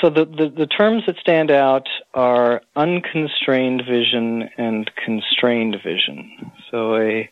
[0.00, 6.52] so the, the, the, terms that stand out are unconstrained vision and constrained vision.
[6.70, 7.30] So a,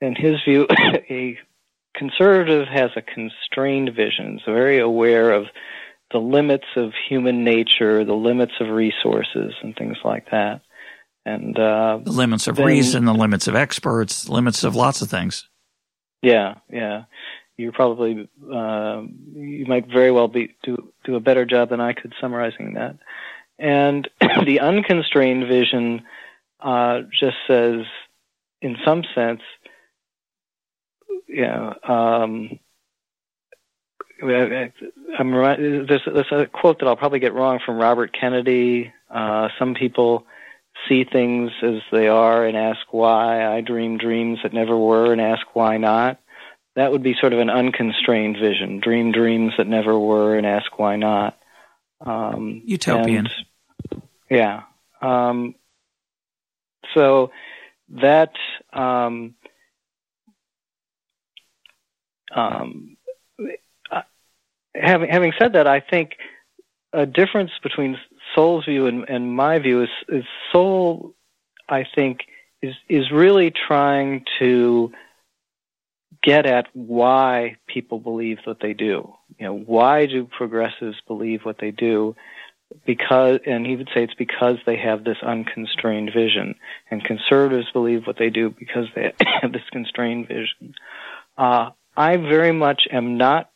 [0.00, 0.66] in his view,
[1.10, 1.38] a
[1.94, 5.46] conservative has a constrained vision, so very aware of
[6.12, 10.60] the limits of human nature, the limits of resources, and things like that.
[11.24, 15.02] And uh, the limits of then, reason, the limits of experts, the limits of lots
[15.02, 15.48] of things.
[16.22, 17.04] Yeah, yeah
[17.56, 19.02] you probably uh,
[19.34, 22.96] you might very well be do do a better job than I could summarizing that.
[23.58, 24.08] And
[24.44, 26.02] the unconstrained vision
[26.60, 27.86] uh, just says,
[28.60, 29.40] in some sense,
[31.42, 32.58] know, um,
[34.22, 35.32] I'm
[35.86, 38.92] there's, there's a quote that I'll probably get wrong from Robert Kennedy.
[39.10, 40.26] Uh, some people
[40.88, 43.46] see things as they are and ask why.
[43.46, 46.20] I dream dreams that never were and ask why not
[46.76, 48.80] that would be sort of an unconstrained vision.
[48.80, 51.38] Dream dreams that never were and ask why not.
[52.04, 53.28] Um, Utopian.
[53.90, 54.62] And, yeah.
[55.00, 55.54] Um,
[56.94, 57.30] so
[57.88, 58.32] that
[58.72, 59.34] um,
[62.34, 62.96] um,
[63.90, 64.02] uh,
[64.74, 66.12] having having said that, I think
[66.92, 67.96] a difference between
[68.34, 71.14] Sowell's view and, and my view is, is Sowell,
[71.68, 72.20] I think,
[72.60, 74.92] is is really trying to
[76.26, 79.14] get at why people believe what they do.
[79.38, 82.16] You know, why do progressives believe what they do?
[82.84, 86.56] Because, and he would say it's because they have this unconstrained vision,
[86.90, 90.74] and conservatives believe what they do because they have this constrained vision.
[91.38, 93.50] Uh, I very much am not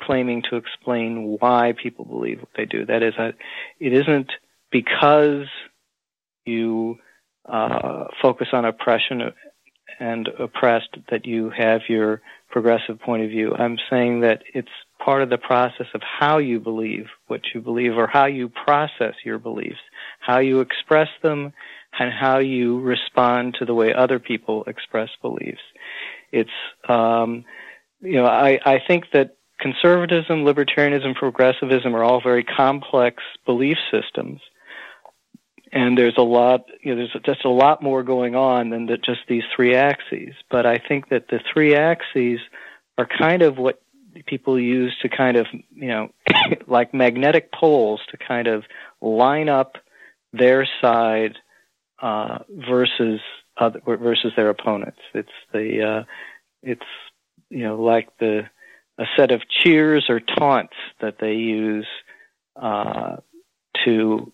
[0.00, 2.86] claiming to explain why people believe what they do.
[2.86, 3.34] That is, a,
[3.78, 4.32] it isn't
[4.72, 5.46] because
[6.46, 6.96] you
[7.46, 9.20] uh, focus on oppression
[10.00, 13.54] and oppressed that you have your progressive point of view.
[13.54, 14.68] I'm saying that it's
[15.04, 19.14] part of the process of how you believe what you believe or how you process
[19.24, 19.80] your beliefs,
[20.20, 21.52] how you express them,
[21.98, 25.60] and how you respond to the way other people express beliefs.
[26.32, 26.50] It's,
[26.88, 27.44] um,
[28.00, 34.40] you know, I, I think that conservatism, libertarianism, progressivism are all very complex belief systems
[35.74, 38.96] and there's a lot you know there's just a lot more going on than the,
[38.96, 40.34] just these three axes.
[40.50, 42.40] But i think that the three axes
[42.96, 43.82] are kind of what
[44.26, 46.08] people use to kind of you know
[46.66, 48.64] like magnetic poles to kind of
[49.00, 49.76] line up
[50.32, 51.36] their side
[52.00, 53.20] uh, versus
[53.56, 55.00] other, versus their opponents.
[55.12, 56.04] It's the uh,
[56.62, 56.86] it's
[57.50, 58.42] you know like the
[58.98, 61.86] a set of cheers or taunts that they use
[62.54, 63.16] uh,
[63.84, 64.32] to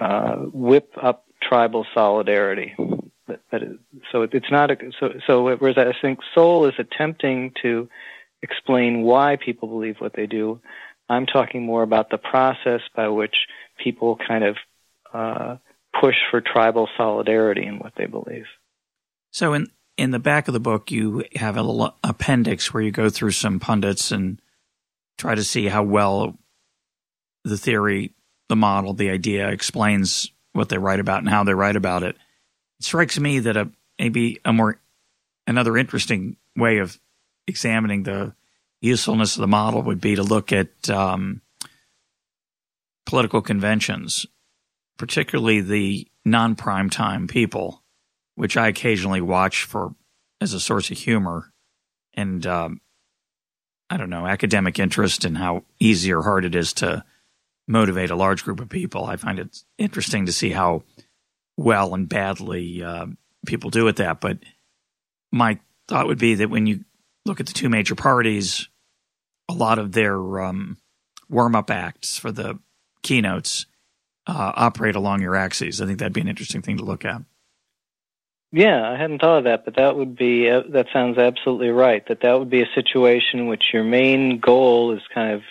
[0.00, 2.74] uh, whip up tribal solidarity.
[4.12, 7.88] So it's not a, so so whereas I think Sowell is attempting to
[8.42, 10.60] explain why people believe what they do.
[11.08, 13.34] I'm talking more about the process by which
[13.82, 14.56] people kind of
[15.12, 15.56] uh,
[15.98, 18.46] push for tribal solidarity in what they believe.
[19.30, 22.90] So in in the back of the book, you have a little appendix where you
[22.90, 24.40] go through some pundits and
[25.18, 26.36] try to see how well
[27.44, 28.12] the theory,
[28.48, 32.16] the model, the idea explains what they write about and how they write about it.
[32.78, 34.80] It strikes me that a maybe a more
[35.46, 36.98] another interesting way of
[37.46, 38.34] examining the
[38.80, 41.40] usefulness of the model would be to look at um,
[43.06, 44.26] political conventions,
[44.98, 47.82] particularly the non-prime time people,
[48.34, 49.94] which I occasionally watch for
[50.40, 51.52] as a source of humor
[52.14, 52.80] and um,
[53.90, 57.04] I don't know academic interest in how easy or hard it is to
[57.66, 59.04] motivate a large group of people.
[59.04, 60.82] I find it interesting to see how
[61.56, 63.06] well and badly uh,
[63.46, 64.20] people do at that.
[64.20, 64.38] But
[65.32, 65.58] my
[65.88, 66.84] thought would be that when you
[67.24, 68.68] look at the two major parties,
[69.48, 70.78] a lot of their um,
[71.28, 72.58] warm up acts for the
[73.02, 73.66] keynotes
[74.26, 75.80] uh, operate along your axes.
[75.80, 77.22] I think that'd be an interesting thing to look at.
[78.52, 82.06] Yeah, I hadn't thought of that, but that would be uh, that sounds absolutely right.
[82.06, 85.42] That that would be a situation in which your main goal is kind of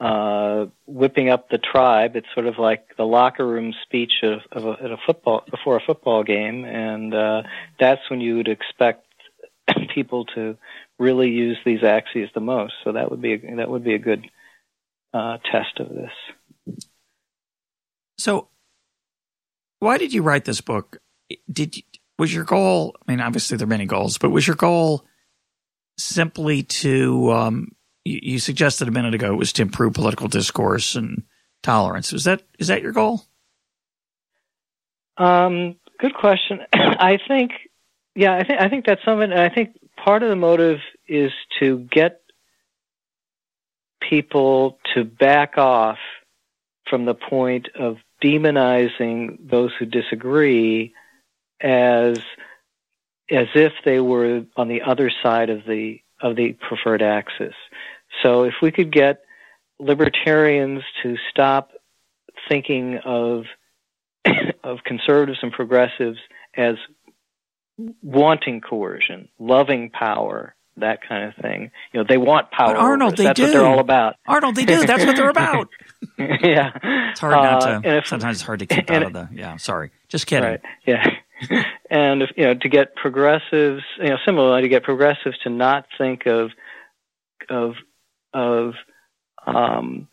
[0.00, 2.16] uh, whipping up the tribe.
[2.16, 5.76] It's sort of like the locker room speech of, of a, at a football before
[5.76, 7.42] a football game, and uh,
[7.80, 9.06] that's when you would expect
[9.94, 10.56] people to
[10.98, 12.74] really use these axes the most.
[12.84, 14.26] So that would be a, that would be a good
[15.14, 16.78] uh, test of this.
[18.18, 18.48] So,
[19.78, 20.98] why did you write this book?
[21.50, 21.82] Did you,
[22.18, 22.96] was your goal?
[23.06, 25.04] I mean, obviously there are many goals, but was your goal
[25.98, 27.32] simply to?
[27.32, 27.72] Um,
[28.06, 31.22] you, suggested a minute ago it was to improve political discourse and
[31.62, 32.12] tolerance.
[32.12, 33.22] Is that is that your goal?
[35.16, 36.60] Um, good question.
[36.72, 37.52] I think,
[38.14, 39.32] yeah, I think I think that's something.
[39.32, 40.78] I think part of the motive
[41.08, 42.20] is to get
[44.08, 45.98] people to back off
[46.88, 50.94] from the point of demonizing those who disagree
[51.60, 52.18] as
[53.30, 57.54] as if they were on the other side of the of the preferred axis.
[58.22, 59.22] So if we could get
[59.78, 61.70] libertarians to stop
[62.48, 63.44] thinking of
[64.64, 66.18] of conservatives and progressives
[66.56, 66.76] as
[68.02, 71.70] wanting coercion, loving power, that kind of thing.
[71.92, 72.74] You know, they want power.
[72.74, 73.44] But Arnold, they That's do.
[73.44, 74.16] what they're all about.
[74.26, 74.84] Arnold, they do.
[74.86, 75.68] That's what they're about.
[76.18, 76.70] yeah.
[77.10, 77.88] It's hard not Uh, to.
[77.88, 79.28] and if- sometimes it's hard to keep out of the.
[79.32, 79.90] Yeah, sorry.
[80.08, 80.48] Just kidding.
[80.50, 80.60] Right.
[80.86, 81.04] Yeah.
[81.90, 85.86] and if, you know, to get progressives, you know, similarly to get progressives to not
[85.98, 86.50] think of
[87.48, 87.74] of
[88.36, 88.74] of
[89.46, 90.08] um,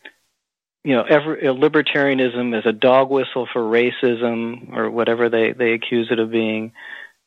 [0.84, 6.08] you know, every, libertarianism as a dog whistle for racism or whatever they they accuse
[6.10, 6.72] it of being,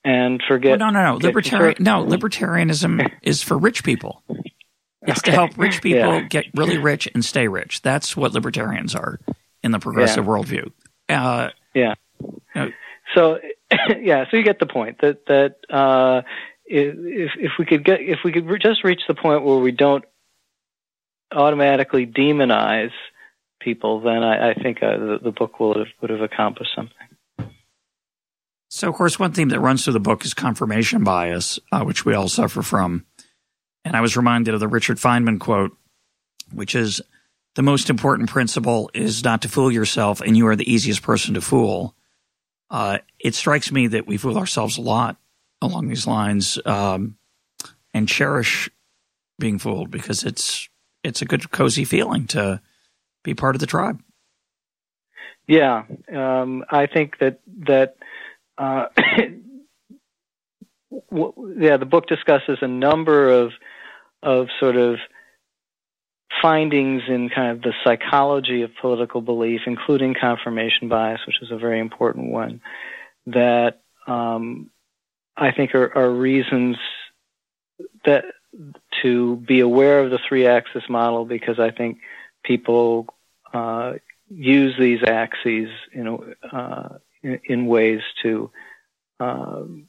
[0.06, 0.80] and forget.
[0.80, 1.18] Well, no, no, no.
[1.18, 1.78] Libertarian.
[1.80, 4.24] No, libertarianism is for rich people.
[5.02, 6.22] It's to help rich people Yeah.
[6.22, 7.82] get really rich and stay rich.
[7.82, 9.20] That's what libertarians are
[9.64, 10.72] in the progressive worldview.
[11.10, 11.96] Uh, Yeah.
[12.54, 12.72] No.
[13.16, 13.40] So,
[14.00, 14.26] yeah.
[14.30, 16.22] So you get the point that that uh,
[16.66, 20.04] if if we could get if we could just reach the point where we don't
[21.32, 22.92] automatically demonize
[23.60, 26.96] people, then I, I think uh, the, the book will have, would have accomplished something.
[28.70, 32.06] So, of course, one theme that runs through the book is confirmation bias, uh, which
[32.06, 33.06] we all suffer from.
[33.86, 35.76] And I was reminded of the Richard Feynman quote,
[36.54, 37.02] which is
[37.56, 41.34] the most important principle is not to fool yourself, and you are the easiest person
[41.36, 41.96] to fool.
[42.70, 45.18] Uh, it strikes me that we fool ourselves a lot
[45.62, 47.18] along these lines um,
[47.94, 48.70] and cherish
[49.40, 50.68] being fooled because it's
[51.08, 52.62] it's a good cozy feeling to
[53.24, 54.02] be part of the tribe.
[55.48, 55.84] Yeah,
[56.14, 57.96] um, I think that that
[58.58, 58.88] uh,
[61.12, 63.54] yeah, the book discusses a number of
[64.22, 64.98] of sort of
[66.42, 71.58] findings in kind of the psychology of political belief, including confirmation bias, which is a
[71.58, 72.60] very important one.
[73.28, 74.70] That um,
[75.38, 76.76] I think are, are reasons
[78.06, 78.26] that
[79.02, 82.00] to be aware of the three-axis model because I think
[82.44, 83.08] people
[83.54, 83.94] uh,
[84.30, 88.52] use these axes in, uh, in, in ways to.
[89.20, 89.88] Um,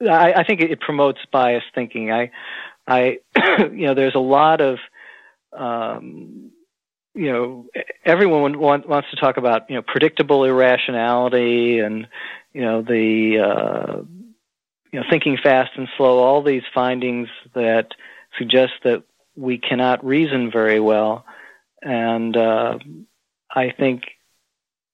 [0.00, 2.10] I, I think it promotes biased thinking.
[2.10, 2.30] I,
[2.86, 3.18] I,
[3.58, 4.78] you know, there's a lot of,
[5.52, 6.50] um,
[7.14, 7.66] you know,
[8.04, 12.08] everyone want, wants to talk about you know predictable irrationality and
[12.52, 14.02] you know the uh,
[14.90, 16.18] you know thinking fast and slow.
[16.18, 17.88] All these findings that
[18.38, 19.02] suggest that
[19.36, 21.24] we cannot reason very well,
[21.82, 22.78] and uh,
[23.50, 24.02] I think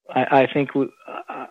[0.09, 0.87] I, I think we,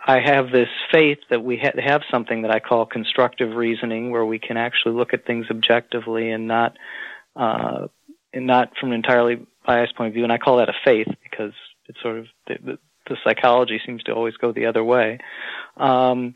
[0.06, 4.24] I have this faith that we ha- have something that I call constructive reasoning, where
[4.24, 6.76] we can actually look at things objectively and not
[7.36, 7.88] uh,
[8.32, 10.24] and not from an entirely biased point of view.
[10.24, 11.52] And I call that a faith because
[11.86, 12.78] it's sort of the, the,
[13.08, 15.18] the psychology seems to always go the other way.
[15.76, 16.34] Um,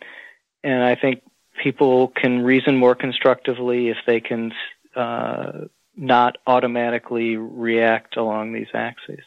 [0.64, 1.22] and I think
[1.62, 4.52] people can reason more constructively if they can
[4.96, 5.66] uh,
[5.96, 9.24] not automatically react along these axes.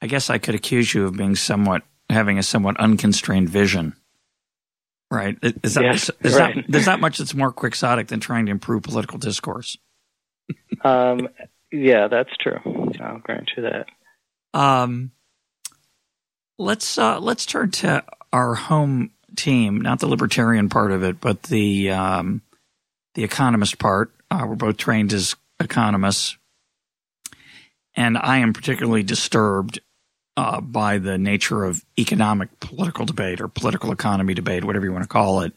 [0.00, 3.94] I guess I could accuse you of being somewhat having a somewhat unconstrained vision.
[5.10, 5.38] Right?
[5.62, 6.56] Is that, yes, is, right.
[6.56, 9.78] that there's not much that's more quixotic than trying to improve political discourse.
[10.84, 11.28] um,
[11.70, 12.58] yeah, that's true.
[13.00, 13.86] I'll grant you that.
[14.52, 15.12] Um,
[16.58, 21.44] let's uh, let's turn to our home team, not the libertarian part of it, but
[21.44, 22.42] the um,
[23.16, 24.12] the economist part.
[24.30, 26.36] Uh, we're both trained as economists,
[27.96, 29.80] and I am particularly disturbed
[30.36, 35.04] uh, by the nature of economic political debate or political economy debate, whatever you want
[35.04, 35.54] to call it,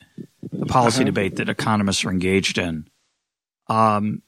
[0.51, 1.05] the policy uh-huh.
[1.05, 2.87] debate that economists are engaged in.
[3.67, 4.21] Um,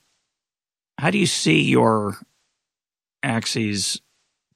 [0.98, 2.18] how do you see your
[3.24, 4.02] axes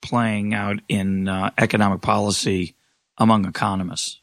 [0.01, 2.75] playing out in uh, economic policy
[3.17, 4.19] among economists?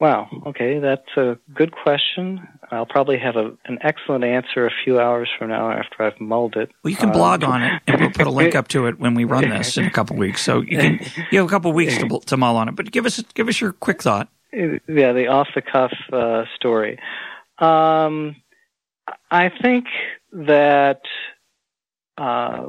[0.00, 0.28] Wow.
[0.46, 2.46] Okay, that's a good question.
[2.70, 6.56] I'll probably have a, an excellent answer a few hours from now after I've mulled
[6.56, 6.70] it.
[6.82, 8.98] Well, you can blog um, on it, and we'll put a link up to it
[8.98, 10.42] when we run this in a couple weeks.
[10.42, 11.00] So you can
[11.30, 12.76] you have a couple weeks to, to mull on it.
[12.76, 14.28] But give us give us your quick thought.
[14.52, 16.98] Yeah, the off the cuff uh, story.
[17.58, 18.36] Um,
[19.30, 19.86] I think
[20.32, 21.00] that
[22.16, 22.68] uh,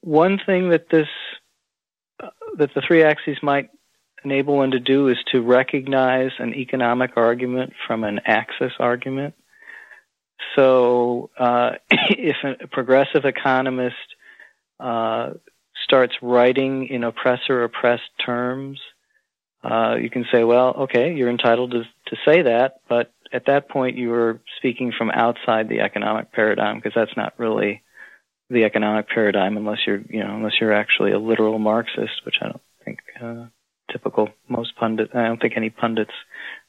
[0.00, 1.08] one thing that this
[2.22, 3.70] uh, that the three axes might
[4.24, 9.34] enable one to do is to recognize an economic argument from an axis argument.
[10.56, 13.96] So, uh, if a progressive economist
[14.78, 15.30] uh,
[15.84, 18.80] starts writing in oppressor oppressed terms,
[19.62, 23.68] uh, you can say, well, okay, you're entitled to, to say that, but at that
[23.68, 27.82] point you are speaking from outside the economic paradigm because that's not really
[28.48, 32.46] the economic paradigm unless you're, you know, unless you're actually a literal Marxist, which I
[32.46, 33.46] don't think uh,
[33.90, 35.12] typical most pundits.
[35.14, 36.12] I don't think any pundits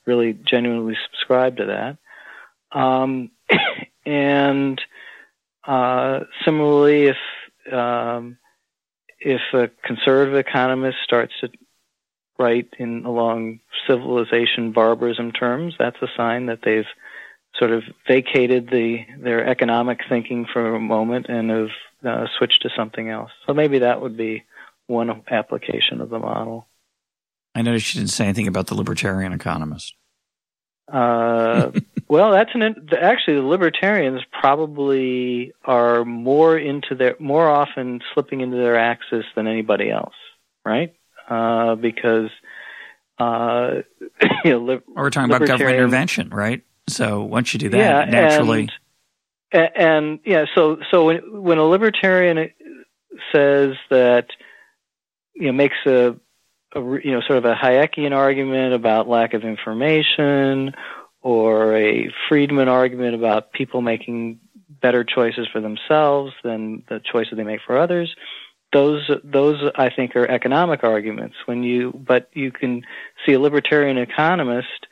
[0.06, 2.78] really genuinely subscribe to that.
[2.78, 3.32] Um,
[4.06, 4.82] and
[5.66, 8.38] uh, similarly, if um,
[9.20, 11.50] if a conservative economist starts to
[12.40, 16.88] write in along civilization barbarism terms, that's a sign that they've
[17.58, 21.70] sort of vacated the their economic thinking for a moment and have
[22.04, 23.32] uh, switched to something else.
[23.46, 24.44] So maybe that would be
[24.88, 26.68] one application of the model.
[27.54, 29.96] I noticed she didn't say anything about the libertarian economist.
[30.92, 31.72] Uh,
[32.08, 38.58] well, that's an actually the libertarians probably are more into their more often slipping into
[38.58, 40.16] their axis than anybody else,
[40.66, 40.94] right?
[41.30, 42.30] Uh, because
[43.20, 43.82] uh,
[44.44, 46.64] you know, li- we're talking about government intervention, right?
[46.88, 48.70] So once you do that, yeah, naturally,
[49.52, 52.50] and, and yeah, so so when when a libertarian
[53.32, 54.28] says that
[55.34, 56.16] you know makes a
[56.74, 60.74] a, you know, sort of a Hayekian argument about lack of information,
[61.22, 64.40] or a Friedman argument about people making
[64.82, 68.16] better choices for themselves than the choices they make for others.
[68.74, 71.36] Those, those I think are economic arguments.
[71.46, 72.84] When you, but you can
[73.26, 74.88] see a libertarian economist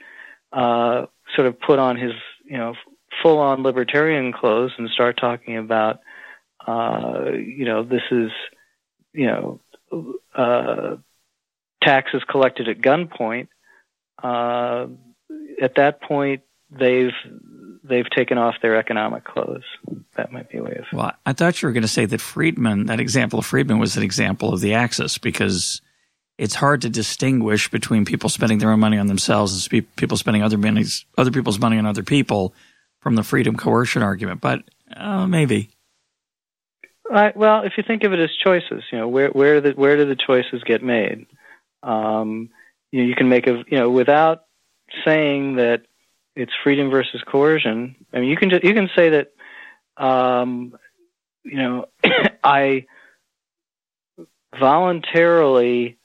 [0.51, 1.05] uh,
[1.35, 2.11] sort of put on his,
[2.43, 2.73] you know,
[3.23, 5.99] full-on libertarian clothes and start talking about,
[6.67, 8.31] uh, you know, this is,
[9.13, 9.59] you know,
[10.35, 10.97] uh,
[11.81, 13.47] taxes collected at gunpoint,
[14.21, 14.87] uh,
[15.61, 17.13] at that point they've
[17.83, 19.63] they've taken off their economic clothes.
[20.15, 20.85] That might be a way of.
[20.93, 23.97] Well, I thought you were going to say that Friedman, that example of Friedman, was
[23.97, 25.81] an example of the axis because
[26.37, 30.43] it's hard to distinguish between people spending their own money on themselves and people spending
[30.43, 32.53] other money's, other people's money on other people
[33.01, 34.41] from the freedom coercion argument.
[34.41, 34.63] But
[34.95, 35.69] uh, maybe.
[37.11, 39.97] Uh, well, if you think of it as choices, you know, where where the, where
[39.97, 41.25] do the choices get made?
[41.83, 42.49] Um,
[42.91, 44.45] you, know, you can make a you know without
[45.05, 45.83] saying that
[46.35, 47.95] it's freedom versus coercion.
[48.13, 49.31] I mean, you can just, you can say that
[50.03, 50.77] um,
[51.43, 51.85] you know
[52.43, 52.85] I
[54.57, 55.97] voluntarily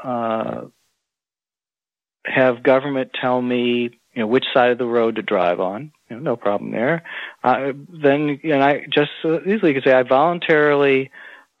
[0.00, 0.62] uh,
[2.26, 5.92] have government tell me you know which side of the road to drive on.
[6.08, 7.02] You know, no problem there.
[7.42, 11.10] Uh, then and I just uh, easily could say I voluntarily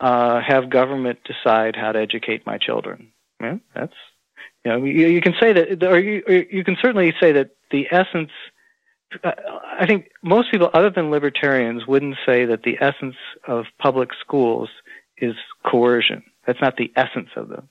[0.00, 3.12] uh, have government decide how to educate my children.
[3.40, 3.94] Yeah, that's
[4.64, 7.86] you know you, you can say that, or you, you can certainly say that the
[7.90, 8.30] essence
[9.22, 9.32] uh,
[9.78, 13.16] I think most people, other than libertarians, wouldn't say that the essence
[13.46, 14.68] of public schools
[15.18, 15.34] is
[15.64, 16.22] coercion.
[16.46, 17.68] That's not the essence of them.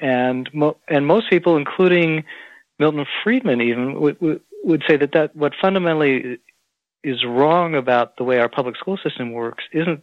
[0.00, 2.24] And mo- and most people, including
[2.78, 6.38] Milton Friedman, even would, would say that that what fundamentally
[7.02, 10.02] is wrong about the way our public school system works isn't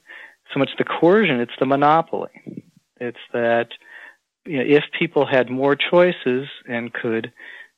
[0.51, 2.31] so much the coercion; it's the monopoly.
[2.99, 3.69] It's that
[4.45, 7.31] you know, if people had more choices and could,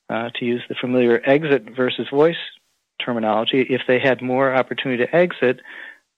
[0.10, 2.38] uh, to use the familiar exit versus voice
[3.04, 5.62] terminology, if they had more opportunity to exit,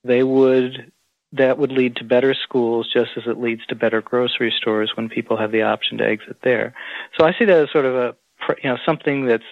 [0.03, 0.91] they would
[1.33, 5.09] that would lead to better schools just as it leads to better grocery stores when
[5.09, 6.73] people have the option to exit there.
[7.19, 8.15] So I see that as sort of a
[8.63, 9.43] you know something that's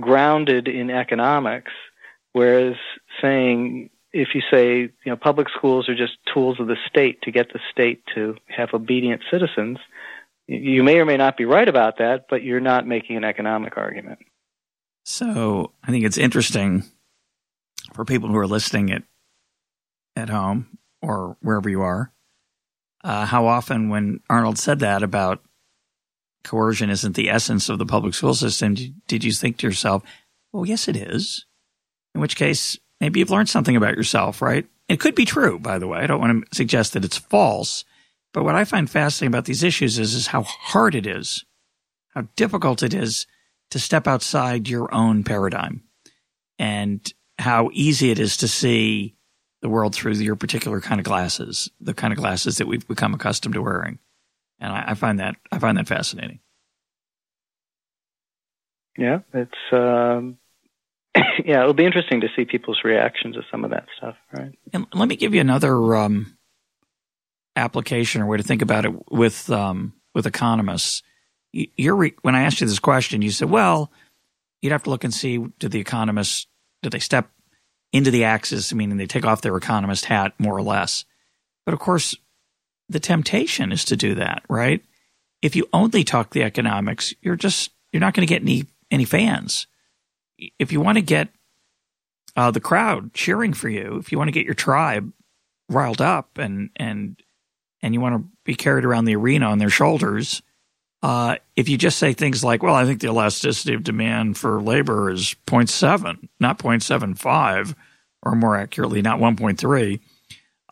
[0.00, 1.72] grounded in economics
[2.32, 2.76] whereas
[3.20, 7.30] saying if you say you know public schools are just tools of the state to
[7.30, 9.78] get the state to have obedient citizens
[10.50, 13.76] you may or may not be right about that but you're not making an economic
[13.76, 14.18] argument
[15.04, 16.84] so I think it's interesting
[17.94, 19.02] for people who are listening at
[20.16, 22.12] at home or wherever you are,
[23.02, 25.42] uh, how often when Arnold said that about
[26.44, 28.74] coercion isn't the essence of the public school system,
[29.06, 30.02] did you think to yourself,
[30.52, 31.46] well, yes, it is.
[32.14, 34.66] In which case, maybe you've learned something about yourself, right?
[34.88, 36.00] It could be true, by the way.
[36.00, 37.84] I don't want to suggest that it's false.
[38.32, 41.44] But what I find fascinating about these issues is, is how hard it is,
[42.14, 43.26] how difficult it is
[43.70, 45.82] to step outside your own paradigm
[46.58, 49.16] and how easy it is to see
[49.62, 53.14] the world through your particular kind of glasses, the kind of glasses that we've become
[53.14, 53.98] accustomed to wearing.
[54.58, 56.40] And I, I find that I find that fascinating.
[58.96, 60.38] Yeah, it's um,
[61.44, 64.52] yeah, it'll be interesting to see people's reactions to some of that stuff, right?
[64.72, 66.36] And let me give you another um,
[67.60, 71.02] application or way to think about it with um, with economists
[71.52, 73.90] you're re- when I asked you this question, you said, well,
[74.62, 76.46] you'd have to look and see did the economists
[76.82, 77.30] did they step
[77.92, 81.04] into the axis, meaning they take off their economist hat more or less.
[81.66, 82.16] But of course,
[82.88, 84.82] the temptation is to do that, right?
[85.42, 89.04] If you only talk the economics, you're just you're not going to get any any
[89.04, 89.66] fans.
[90.58, 91.28] If you want to get
[92.36, 95.12] uh, the crowd cheering for you, if you want to get your tribe
[95.68, 97.20] riled up and and
[97.82, 100.42] and you want to be carried around the arena on their shoulders,
[101.02, 104.60] uh, if you just say things like, well, I think the elasticity of demand for
[104.60, 107.74] labor is 0.7, not 0.75,
[108.22, 110.00] or more accurately, not 1.3.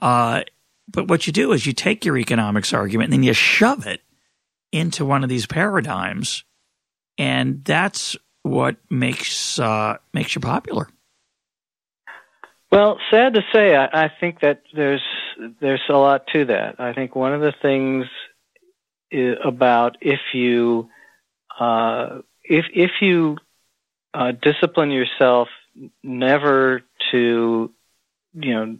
[0.01, 0.43] Uh,
[0.91, 4.03] but what you do is you take your economics argument and then you shove it
[4.73, 6.45] into one of these paradigms,
[7.17, 10.89] and that's what makes uh, makes you popular.
[12.71, 15.03] Well, sad to say, I, I think that there's
[15.61, 16.81] there's a lot to that.
[16.81, 18.07] I think one of the things
[19.45, 20.89] about if you
[21.59, 23.39] uh, if if you
[24.15, 25.49] uh, discipline yourself
[26.03, 27.73] never to
[28.35, 28.79] you know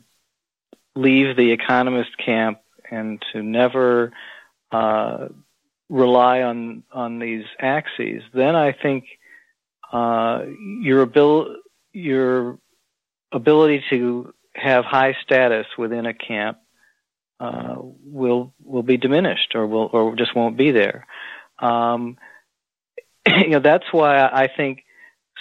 [0.95, 2.59] leave the economist camp
[2.91, 4.13] and to never
[4.73, 5.29] uh,
[5.89, 9.05] rely on on these axes, then I think
[9.93, 10.45] uh,
[10.83, 11.57] your abil-
[11.93, 12.59] your
[13.33, 16.59] ability to have high status within a camp
[17.41, 21.07] uh, will will be diminished or will or just won't be there.
[21.59, 22.19] Um,
[23.27, 24.85] you know that's why I think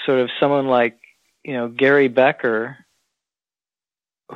[0.05, 0.99] sort of someone like
[1.43, 2.77] you know Gary Becker,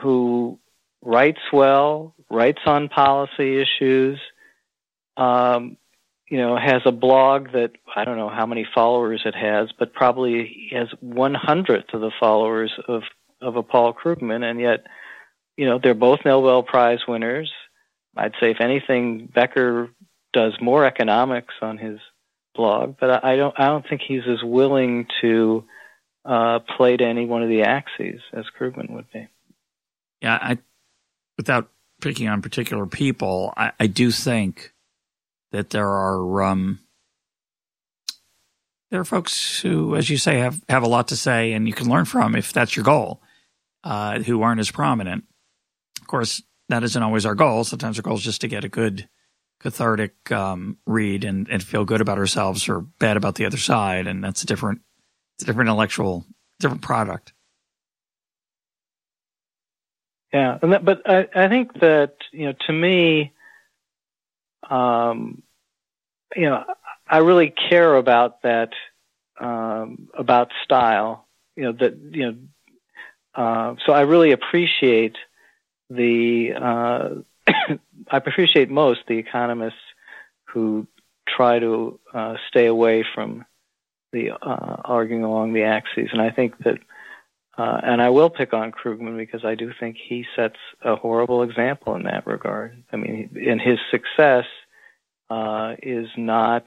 [0.01, 0.59] who
[1.03, 4.19] writes well, writes on policy issues,
[5.17, 5.77] um,
[6.29, 9.93] you know, has a blog that I don't know how many followers it has, but
[9.93, 13.03] probably has one hundredth of the followers of
[13.41, 14.85] of a Paul Krugman, and yet
[15.57, 17.51] you know, they're both Nobel Prize winners.
[18.15, 19.89] I'd say, if anything, Becker
[20.33, 21.99] does more economics on his
[22.55, 23.53] blog, but I don't.
[23.59, 25.63] I don't think he's as willing to
[26.25, 29.27] uh, play to any one of the axes as Krugman would be.
[30.21, 30.57] Yeah, I,
[31.37, 31.69] without
[32.01, 34.73] picking on particular people, I, I do think
[35.51, 36.79] that there are um,
[38.89, 41.73] there are folks who, as you say, have have a lot to say, and you
[41.73, 43.21] can learn from if that's your goal.
[43.83, 45.23] Uh, who aren't as prominent.
[45.99, 47.63] Of course, that isn't always our goal.
[47.63, 49.09] Sometimes our goal is just to get a good,
[49.61, 54.07] cathartic um, read and, and feel good about ourselves or bad about the other side,
[54.07, 54.81] and that's a different,
[55.35, 56.25] it's a different intellectual,
[56.59, 57.33] different product.
[60.33, 63.33] Yeah, and that, but I, I think that you know, to me,
[64.69, 65.43] um,
[66.35, 66.63] you know,
[67.07, 68.69] I really care about that
[69.39, 71.27] um, about style.
[71.55, 72.37] You know that you know,
[73.35, 75.15] uh, so I really appreciate
[75.89, 77.09] the uh,
[78.11, 79.75] I appreciate most the economists
[80.45, 80.87] who
[81.27, 83.45] try to uh, stay away from
[84.11, 86.79] the uh, arguing along the axes, and I think that
[87.57, 91.43] uh, and I will pick on Krugman because I do think he sets a horrible
[91.43, 92.83] example in that regard.
[92.91, 94.45] I mean, in his success
[95.81, 96.65] is not.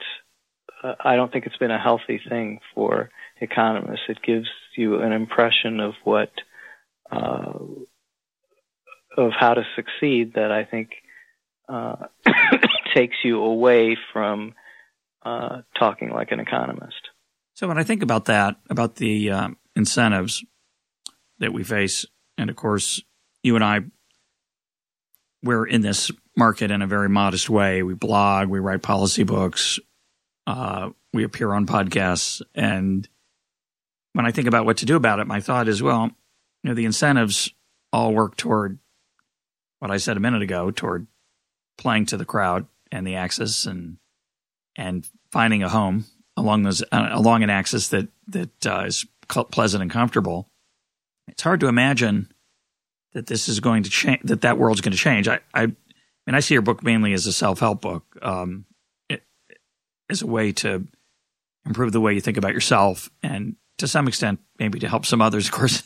[1.01, 3.09] I don't think it's been a healthy thing for
[3.41, 4.05] economists.
[4.09, 6.31] It gives you an impression of what
[7.15, 7.59] uh,
[9.17, 10.91] of how to succeed that I think
[11.69, 12.07] uh,
[12.95, 14.55] takes you away from
[15.25, 17.09] uh, talking like an economist.
[17.55, 20.45] So when I think about that, about the um, incentives
[21.39, 22.05] that we face,
[22.37, 23.03] and of course,
[23.43, 23.81] you and I,
[25.43, 27.83] we're in this market in a very modest way.
[27.83, 29.79] We blog, we write policy books,
[30.47, 33.09] uh, we appear on podcasts, and
[34.15, 36.11] when I think about what to do about it, my thought is, well,
[36.65, 37.53] you know, the incentives
[37.93, 38.79] all work toward
[39.79, 41.07] what I said a minute ago, toward
[41.77, 43.99] playing to the crowd and the axis and
[44.75, 46.07] and finding a home
[46.37, 50.49] along those uh, along an axis that that uh, is pleasant and comfortable.
[51.29, 52.33] It's hard to imagine
[53.13, 54.23] that this is going to change.
[54.25, 55.29] That that world's going to change.
[55.29, 55.75] I, I, mean,
[56.35, 58.65] I see your book mainly as a self help book, um,
[59.11, 59.23] it,
[60.09, 60.87] as a way to
[61.67, 65.21] improve the way you think about yourself, and to some extent, maybe to help some
[65.21, 65.47] others.
[65.47, 65.83] Of course,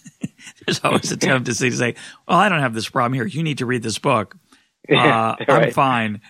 [0.66, 1.94] there's always a tendency to say,
[2.26, 3.26] "Well, I don't have this problem here.
[3.26, 4.36] You need to read this book.
[4.90, 5.50] Uh, right.
[5.50, 6.22] I'm fine."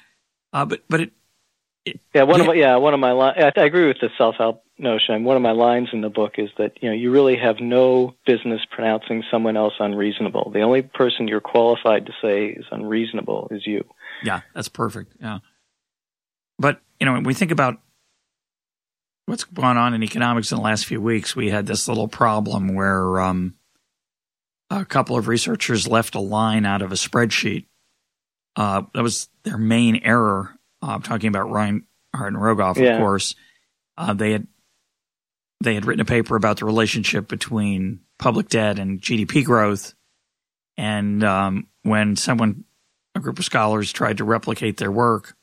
[0.52, 1.12] Uh, but but it
[2.14, 2.40] yeah, one yeah.
[2.40, 5.24] of my, yeah one of my li- I, I agree with the self help notion.
[5.24, 8.14] One of my lines in the book is that you know you really have no
[8.26, 10.50] business pronouncing someone else unreasonable.
[10.52, 13.84] The only person you're qualified to say is unreasonable is you.
[14.22, 15.14] Yeah, that's perfect.
[15.20, 15.38] Yeah,
[16.58, 17.80] but you know when we think about
[19.26, 22.74] what's gone on in economics in the last few weeks, we had this little problem
[22.74, 23.54] where um,
[24.70, 27.66] a couple of researchers left a line out of a spreadsheet.
[28.56, 32.94] Uh, that was their main error uh, I'm talking about Reinhart and Rogoff, yeah.
[32.94, 33.34] of course.
[33.96, 34.46] Uh, they had
[35.60, 39.94] they had written a paper about the relationship between public debt and GDP growth.
[40.76, 42.64] And um, when someone,
[43.16, 45.36] a group of scholars, tried to replicate their work,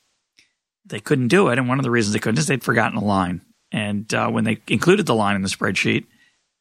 [0.86, 1.58] they couldn't do it.
[1.58, 3.42] And one of the reasons they couldn't is they'd forgotten a line.
[3.70, 6.06] And uh, when they included the line in the spreadsheet,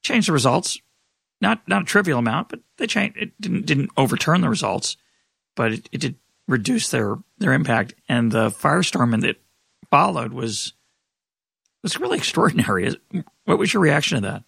[0.03, 0.82] changed the results.
[1.45, 3.17] Not not a trivial amount, but they changed.
[3.17, 4.97] It didn't didn't overturn the results,
[5.55, 6.15] but it, it did
[6.47, 7.93] reduce their their impact.
[8.09, 9.35] And the firestorm that
[9.91, 10.73] followed was
[11.83, 12.95] was really extraordinary.
[13.43, 14.43] What was your reaction to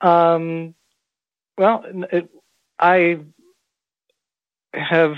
[0.00, 0.08] that?
[0.08, 0.76] Um,
[1.56, 2.30] well, it,
[2.78, 3.18] I
[4.72, 5.16] have.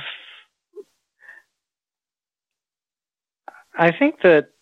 [3.76, 4.53] I think that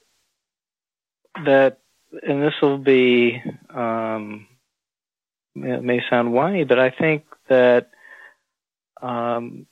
[1.44, 1.78] that,
[2.24, 3.40] and this will be
[3.72, 4.48] um,
[5.60, 7.90] may sound whiny, but I think that
[9.00, 9.66] um,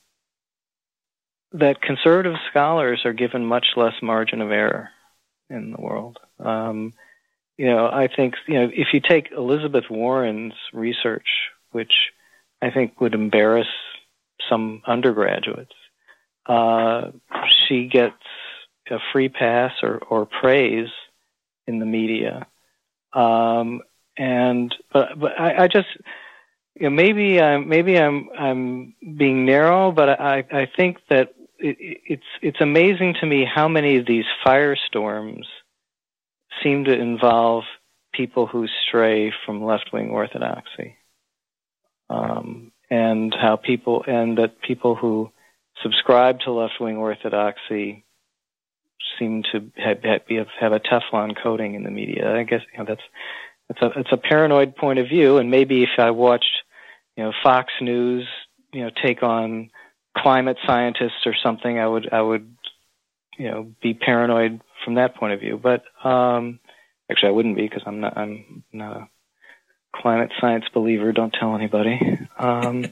[1.52, 4.90] that conservative scholars are given much less margin of error
[5.50, 6.18] in the world.
[6.38, 6.92] Um,
[7.56, 11.26] you know, I think you know if you take Elizabeth Warren's research,
[11.72, 11.92] which
[12.60, 13.68] I think would embarrass
[14.48, 15.74] some undergraduates,
[16.46, 17.10] uh,
[17.66, 18.14] she gets
[18.90, 20.88] a free pass or, or praise
[21.66, 22.46] in the media.
[23.12, 23.80] Um,
[24.16, 25.88] and but but I, I just
[26.74, 31.76] you know, maybe I'm maybe I'm I'm being narrow, but I I think that it,
[31.80, 35.44] it's it's amazing to me how many of these firestorms
[36.62, 37.64] seem to involve
[38.12, 40.96] people who stray from left wing orthodoxy,
[42.10, 45.30] um, and how people and that people who
[45.82, 48.04] subscribe to left wing orthodoxy
[49.18, 52.34] seem to have, have, have a Teflon coating in the media.
[52.34, 53.02] I guess you know, that's
[53.68, 56.62] it's a it's a paranoid point of view, and maybe if I watched
[57.16, 58.26] you know Fox News
[58.72, 59.70] you know take on
[60.16, 62.56] climate scientists or something, I would I would
[63.38, 65.60] you know be paranoid from that point of view.
[65.62, 66.60] But um,
[67.10, 69.08] actually, I wouldn't be because I'm not I'm not a
[69.94, 71.12] climate science believer.
[71.12, 72.18] Don't tell anybody.
[72.38, 72.86] Um,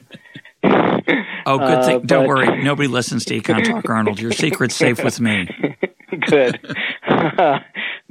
[0.63, 1.95] oh, good thing.
[1.97, 2.63] Uh, Don't but, worry.
[2.63, 4.19] Nobody listens to Econ Talk, Arnold.
[4.19, 5.47] Your secret's safe with me.
[6.27, 6.59] good.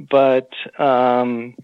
[0.09, 0.49] but
[0.79, 1.55] um,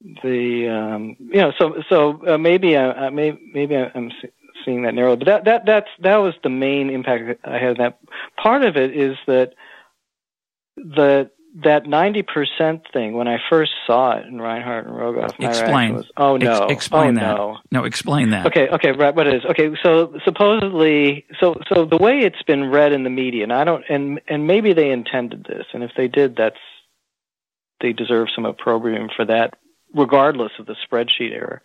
[0.00, 4.10] the um, you know so so uh, maybe I, I may, maybe I'm
[4.64, 7.76] seeing that narrowly, But that that that's that was the main impact I had.
[7.78, 7.98] That
[8.36, 9.54] part of it is that
[10.76, 11.30] the
[11.62, 15.38] that ninety percent thing when I first saw it in Reinhart and Rogoff.
[15.38, 15.94] My explain.
[15.94, 16.64] Was, oh no.
[16.64, 17.36] Ex- explain oh, that.
[17.36, 17.58] No.
[17.70, 18.46] no, explain that.
[18.46, 19.14] Okay, okay, right.
[19.14, 19.44] What it is?
[19.44, 23.64] Okay, so supposedly, so so the way it's been read in the media, and I
[23.64, 26.56] don't, and and maybe they intended this, and if they did, that's
[27.80, 29.54] they deserve some opprobrium for that,
[29.94, 31.62] regardless of the spreadsheet error.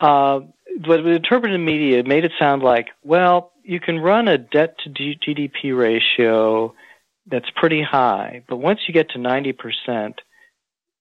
[0.00, 0.40] Uh,
[0.80, 4.90] but the interpreted media made it sound like, well, you can run a debt to
[4.90, 6.74] GDP ratio
[7.26, 10.14] that's pretty high, but once you get to 90%,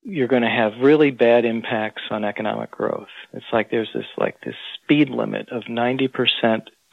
[0.04, 3.08] you're going to have really bad impacts on economic growth.
[3.34, 6.10] It's like there's this like this speed limit of 90%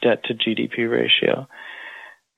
[0.01, 1.47] debt to GDP ratio.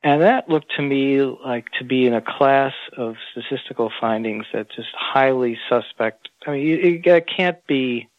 [0.03, 4.67] And that looked to me like to be in a class of statistical findings that
[4.75, 6.29] just highly suspect.
[6.47, 8.09] I mean, it, it can't be.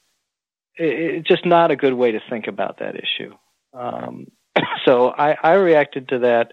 [0.76, 3.34] It's just not a good way to think about that issue.
[3.74, 4.28] Um,
[4.84, 6.52] so I, I reacted to that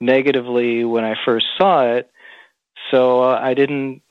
[0.00, 2.10] negatively when I first saw it.
[2.90, 4.02] So uh, I didn't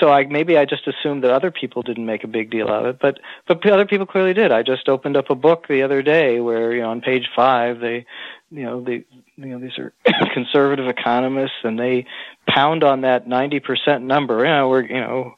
[0.00, 2.86] so I maybe I just assumed that other people didn't make a big deal of
[2.86, 4.52] it, but but other people clearly did.
[4.52, 7.80] I just opened up a book the other day where you know on page five
[7.80, 8.06] they
[8.50, 9.04] you know they
[9.36, 9.92] you know these are
[10.34, 12.06] conservative economists and they
[12.48, 14.38] pound on that ninety percent number.
[14.38, 15.34] You know we're you know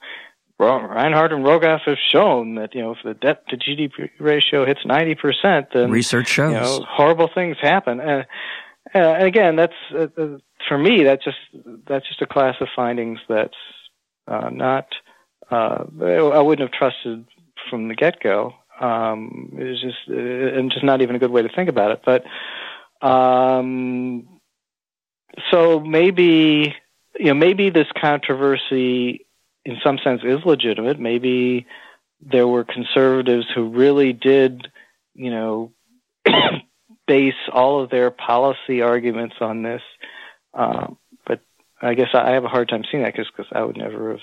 [0.58, 4.80] Reinhart and Rogoff have shown that you know if the debt to GDP ratio hits
[4.84, 8.00] ninety percent, then research shows you know, horrible things happen.
[8.00, 8.26] And,
[8.94, 10.38] uh, and again, that's uh, uh,
[10.68, 11.02] for me.
[11.02, 11.38] That's just
[11.88, 13.56] that's just a class of findings that's
[14.28, 14.86] uh, not
[15.50, 17.24] uh, I wouldn't have trusted
[17.68, 18.54] from the get go.
[18.80, 21.90] Um, it was just uh, and just not even a good way to think about
[21.90, 22.02] it.
[22.04, 22.24] But
[23.06, 24.28] um,
[25.50, 26.74] so maybe
[27.18, 29.23] you know maybe this controversy
[29.64, 30.98] in some sense is legitimate.
[30.98, 31.66] Maybe
[32.20, 34.68] there were conservatives who really did
[35.14, 35.72] you know
[37.06, 39.82] base all of their policy arguments on this.
[40.52, 41.40] Um, but
[41.80, 44.20] I guess I have a hard time seeing that because I would never have,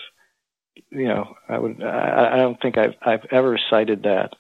[0.90, 1.84] you know, I would.
[1.84, 4.34] I, I don't think I've I've ever cited that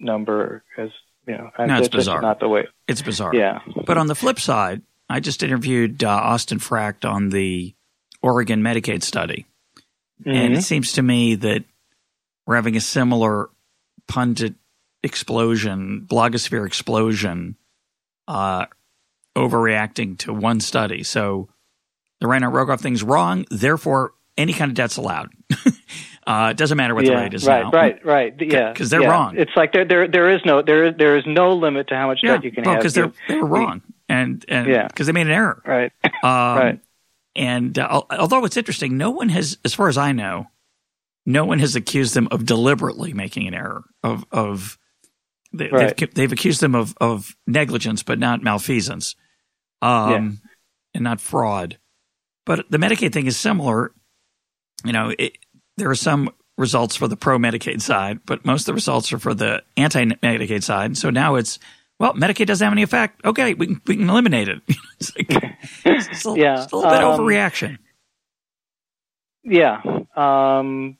[0.00, 0.90] number as
[1.26, 1.50] you know.
[1.58, 2.20] No, it's bizarre.
[2.20, 2.66] Not the way.
[2.88, 3.34] It's bizarre.
[3.34, 3.60] Yeah.
[3.86, 7.74] But on the flip side, I just interviewed uh, Austin Frakt on the
[8.22, 9.46] Oregon Medicaid study,
[10.22, 10.30] mm-hmm.
[10.30, 11.64] and it seems to me that
[12.46, 13.50] we're having a similar
[14.08, 14.54] pundit
[15.02, 17.56] explosion, blogosphere explosion,
[18.28, 18.66] uh,
[19.36, 21.02] overreacting to one study.
[21.02, 21.48] So
[22.20, 23.46] the Reinhart Rogoff thing's wrong.
[23.50, 25.30] Therefore, any kind of debt's allowed.
[26.26, 27.70] uh, it doesn't matter what yeah, the rate is right, now.
[27.70, 29.10] Right, right, Yeah, because they're yeah.
[29.10, 29.36] wrong.
[29.36, 32.20] It's like there, there, there is no, there, there is no limit to how much
[32.22, 32.34] yeah.
[32.34, 32.80] debt you can well, have.
[32.80, 34.86] because they're they were wrong, and and yeah.
[34.86, 35.62] because they made an error.
[35.66, 36.80] Right, um, right.
[37.34, 40.48] And uh, although it's interesting, no one has, as far as I know,
[41.24, 43.84] no one has accused them of deliberately making an error.
[44.02, 44.78] Of of
[45.52, 45.96] they, right.
[45.96, 49.14] they've, they've accused them of of negligence, but not malfeasance,
[49.80, 50.50] um, yeah.
[50.94, 51.78] and not fraud.
[52.44, 53.92] But the Medicaid thing is similar.
[54.84, 55.38] You know, it,
[55.76, 59.18] there are some results for the pro Medicaid side, but most of the results are
[59.18, 60.96] for the anti Medicaid side.
[60.96, 61.58] So now it's,
[62.02, 63.24] well, Medicaid doesn't have any effect.
[63.24, 64.60] Okay, we can, we can eliminate it.
[64.98, 65.28] it's, like,
[65.84, 67.78] it's, a, yeah, it's a little bit um, overreaction.
[69.44, 69.80] Yeah.
[70.16, 70.98] Um,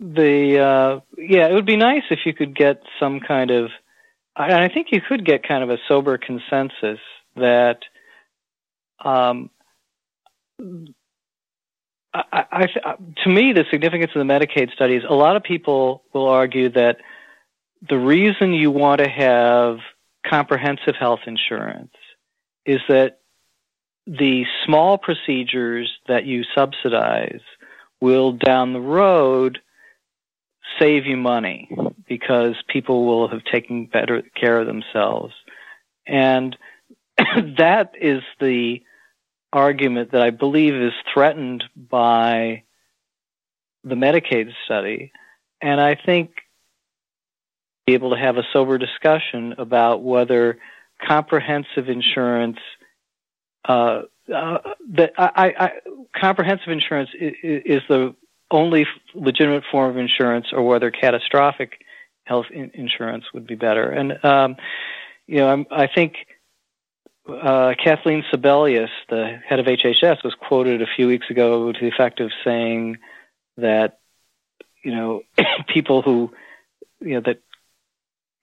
[0.00, 3.68] the uh, yeah, it would be nice if you could get some kind of,
[4.34, 6.98] and I think you could get kind of a sober consensus
[7.36, 7.80] that
[9.04, 9.50] um,
[12.14, 12.66] I, I,
[13.24, 16.96] to me, the significance of the Medicaid studies, a lot of people will argue that
[17.86, 19.76] the reason you want to have
[20.28, 21.94] comprehensive health insurance
[22.64, 23.20] is that
[24.06, 27.40] the small procedures that you subsidize
[28.00, 29.60] will down the road
[30.78, 31.70] save you money
[32.08, 35.34] because people will have taken better care of themselves.
[36.06, 36.56] And
[37.58, 38.82] that is the
[39.52, 42.62] argument that I believe is threatened by
[43.84, 45.12] the Medicaid study.
[45.60, 46.30] And I think
[47.86, 50.58] be able to have a sober discussion about whether
[51.06, 52.58] comprehensive insurance
[53.68, 54.02] uh,
[54.32, 54.58] uh,
[54.90, 55.70] that I, I,
[56.18, 58.14] comprehensive insurance is, is, the
[58.50, 61.78] only legitimate form of insurance, or whether catastrophic
[62.24, 63.88] health in- insurance would be better.
[63.88, 64.56] And um,
[65.26, 66.14] you know, I'm, i think
[67.28, 71.88] uh, Kathleen Sebelius, the head of HHS, was quoted a few weeks ago to the
[71.88, 72.98] effect of saying
[73.56, 73.98] that
[74.84, 75.22] you know
[75.68, 76.32] people who
[77.00, 77.38] you know that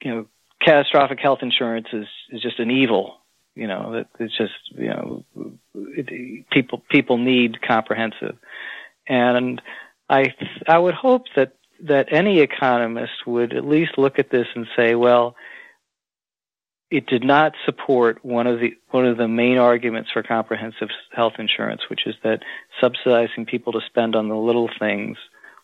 [0.03, 0.25] you know
[0.61, 3.17] catastrophic health insurance is is just an evil.
[3.55, 5.25] You know it's just you know
[5.75, 8.37] it, people people need comprehensive,
[9.07, 9.61] and
[10.09, 10.33] I
[10.67, 14.95] I would hope that that any economist would at least look at this and say,
[14.95, 15.35] well,
[16.91, 21.33] it did not support one of the one of the main arguments for comprehensive health
[21.37, 22.41] insurance, which is that
[22.81, 25.17] subsidizing people to spend on the little things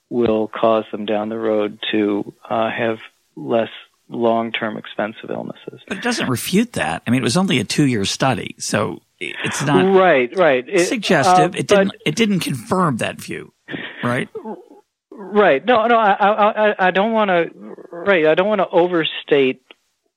[0.09, 2.97] will cause them down the road to uh, have
[3.35, 3.69] less
[4.09, 5.81] long-term expensive illnesses.
[5.87, 7.03] But it doesn't refute that.
[7.05, 10.35] I mean, it was only a two-year study, so it's not right.
[10.35, 10.67] Right.
[10.67, 11.55] It, suggestive.
[11.55, 11.91] Uh, it didn't.
[12.05, 13.53] It didn't confirm that view.
[14.03, 14.29] Right.
[15.11, 15.65] Right.
[15.65, 15.87] No.
[15.87, 15.97] No.
[15.97, 16.13] I.
[16.13, 16.87] I.
[16.87, 17.75] I don't want to.
[17.91, 18.27] Right.
[18.27, 19.61] I don't want to overstate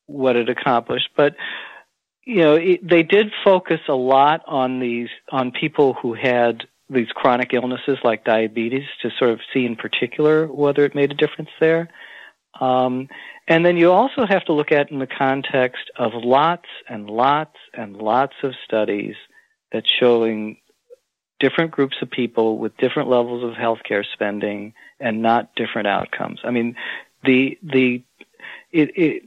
[0.07, 1.37] what it accomplished, but
[2.25, 7.09] you know it, they did focus a lot on these on people who had these
[7.09, 11.51] chronic illnesses like diabetes to sort of see in particular whether it made a difference
[11.61, 11.89] there.
[12.61, 13.09] Um,
[13.49, 17.57] and then you also have to look at in the context of lots and lots
[17.73, 19.15] and lots of studies
[19.73, 20.59] that showing
[21.41, 26.41] different groups of people with different levels of healthcare spending and not different outcomes.
[26.45, 26.77] I mean,
[27.25, 28.03] the the
[28.71, 29.23] it, it,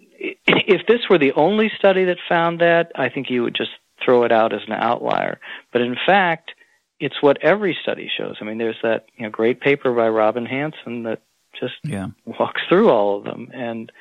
[0.45, 3.71] if this were the only study that found that, I think you would just
[4.05, 5.39] throw it out as an outlier.
[5.73, 6.51] But in fact,
[6.99, 8.35] it's what every study shows.
[8.39, 11.21] I mean, there's that you know great paper by Robin Hanson that
[11.59, 12.07] just yeah.
[12.25, 13.91] walks through all of them, and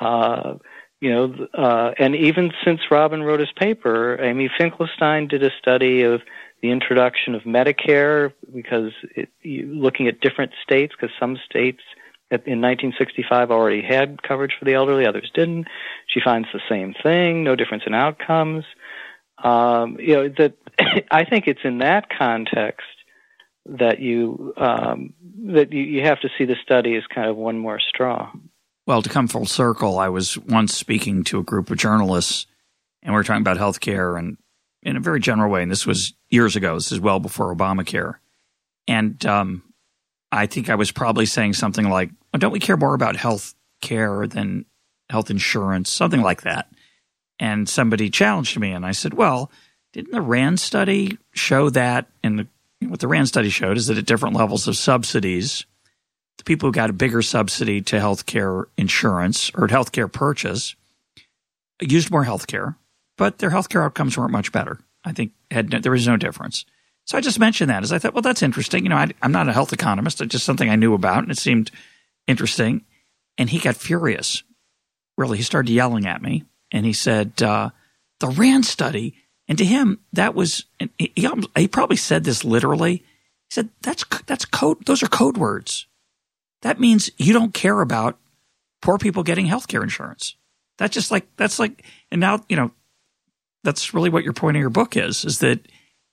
[0.00, 0.54] uh,
[1.00, 6.02] you know, uh, and even since Robin wrote his paper, Amy Finkelstein did a study
[6.02, 6.22] of
[6.62, 11.82] the introduction of Medicare because it, you, looking at different states, because some states
[12.30, 15.68] in 1965 already had coverage for the elderly, others didn't.
[16.08, 18.64] She finds the same thing, no difference in outcomes.
[19.44, 20.54] Um, you know that
[21.10, 22.86] I think it's in that context
[23.68, 25.12] that you um,
[25.46, 28.30] that you, you have to see the study as kind of one more straw.
[28.86, 32.46] Well, to come full circle, I was once speaking to a group of journalists,
[33.02, 34.36] and we were talking about healthcare and
[34.82, 35.62] in a very general way.
[35.62, 36.74] And this was years ago.
[36.74, 38.14] This is well before Obamacare.
[38.86, 39.62] And um,
[40.30, 43.54] I think I was probably saying something like, well, "Don't we care more about health
[43.82, 44.64] care than
[45.10, 46.72] health insurance?" Something like that.
[47.38, 49.50] And somebody challenged me, and I said, "Well,
[49.92, 52.48] didn't the RAND study show that?" in the,
[52.80, 55.66] what the RAND study showed is that at different levels of subsidies,
[56.38, 60.76] the people who got a bigger subsidy to healthcare insurance or healthcare purchase
[61.80, 62.76] used more healthcare,
[63.16, 64.78] but their healthcare outcomes weren't much better.
[65.04, 66.64] I think had there was no difference.
[67.06, 68.82] So I just mentioned that as I thought, well, that's interesting.
[68.82, 70.20] You know, I, am not a health economist.
[70.20, 71.70] It's just something I knew about and it seemed
[72.26, 72.84] interesting.
[73.38, 74.42] And he got furious.
[75.16, 77.70] Really, he started yelling at me and he said, uh,
[78.18, 79.14] the RAND study.
[79.48, 80.64] And to him, that was,
[80.98, 81.12] he,
[81.56, 82.96] he probably said this literally.
[82.96, 84.84] He said, that's, that's code.
[84.86, 85.86] Those are code words.
[86.62, 88.18] That means you don't care about
[88.82, 90.34] poor people getting health care insurance.
[90.78, 92.72] That's just like, that's like, and now, you know,
[93.62, 95.60] that's really what your point of your book is, is that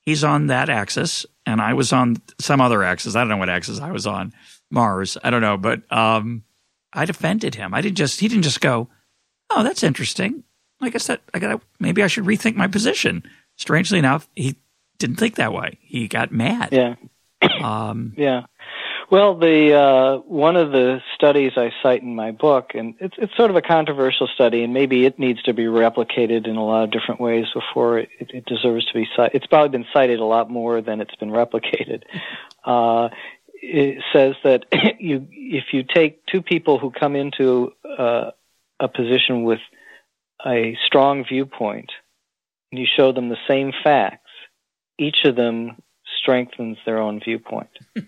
[0.01, 3.15] he's on that axis and I was on some other axis.
[3.15, 4.33] I don't know what axis I was on,
[4.71, 5.17] Mars.
[5.23, 6.43] I don't know, but um,
[6.93, 7.73] I defended him.
[7.73, 8.89] I didn't just he didn't just go,
[9.49, 10.43] "Oh, that's interesting."
[10.83, 13.23] I guess that I got maybe I should rethink my position.
[13.55, 14.55] Strangely enough, he
[14.97, 15.77] didn't think that way.
[15.81, 16.69] He got mad.
[16.71, 16.95] Yeah.
[17.61, 18.45] Um, yeah.
[19.11, 23.35] Well, the uh, one of the studies I cite in my book, and it's it's
[23.35, 26.85] sort of a controversial study, and maybe it needs to be replicated in a lot
[26.85, 29.35] of different ways before it, it deserves to be cited.
[29.35, 32.03] It's probably been cited a lot more than it's been replicated.
[32.65, 33.09] Uh,
[33.61, 34.63] it says that
[34.99, 38.31] you if you take two people who come into uh,
[38.79, 39.59] a position with
[40.45, 41.91] a strong viewpoint,
[42.71, 44.29] and you show them the same facts,
[44.97, 45.81] each of them
[46.21, 47.69] strengthens their own viewpoint.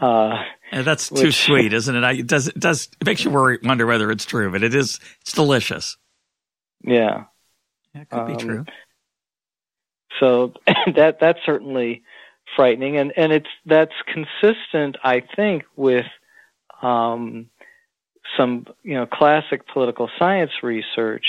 [0.00, 2.02] Uh, and that's which, too sweet, isn't it?
[2.02, 4.74] I, it does it does it makes you worry, wonder whether it's true, but it
[4.74, 4.98] is.
[5.20, 5.96] It's delicious.
[6.82, 7.24] Yeah,
[7.94, 8.64] yeah it could um, be true.
[10.18, 10.54] So
[10.94, 12.02] that that's certainly
[12.56, 16.06] frightening, and and it's that's consistent, I think, with
[16.80, 17.50] um,
[18.36, 21.26] some you know classic political science research,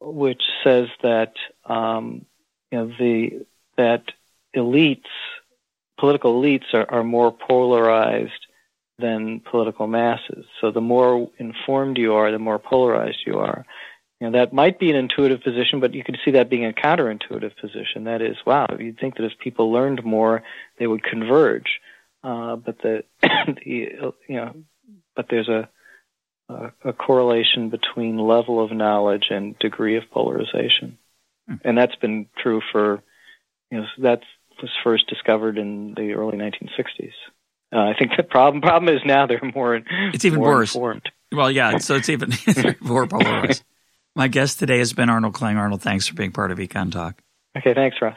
[0.00, 2.24] which says that um,
[2.70, 3.46] you know the
[3.76, 4.04] that
[4.56, 5.04] elites
[5.98, 8.46] political elites are, are more polarized
[8.98, 10.46] than political masses.
[10.60, 13.64] So the more informed you are, the more polarized you are.
[14.20, 16.72] You know, that might be an intuitive position, but you could see that being a
[16.72, 18.04] counterintuitive position.
[18.04, 20.42] That is, wow, you'd think that if people learned more,
[20.78, 21.80] they would converge.
[22.24, 24.54] Uh, but the, the, you know,
[25.14, 25.68] but there's a,
[26.48, 30.98] a, a correlation between level of knowledge and degree of polarization.
[31.46, 31.54] Hmm.
[31.64, 33.02] And that's been true for,
[33.70, 34.24] you know, that's
[34.62, 37.12] was first discovered in the early 1960s.
[37.72, 39.80] Uh, I think the problem problem is now they're more
[40.12, 40.74] it's even more worse.
[40.74, 41.10] Informed.
[41.32, 42.32] Well, yeah, so it's even
[42.80, 43.62] more polarized.
[44.16, 45.58] My guest today has been Arnold Kling.
[45.58, 47.14] Arnold, thanks for being part of EconTalk.
[47.56, 48.16] Okay, thanks, Russ.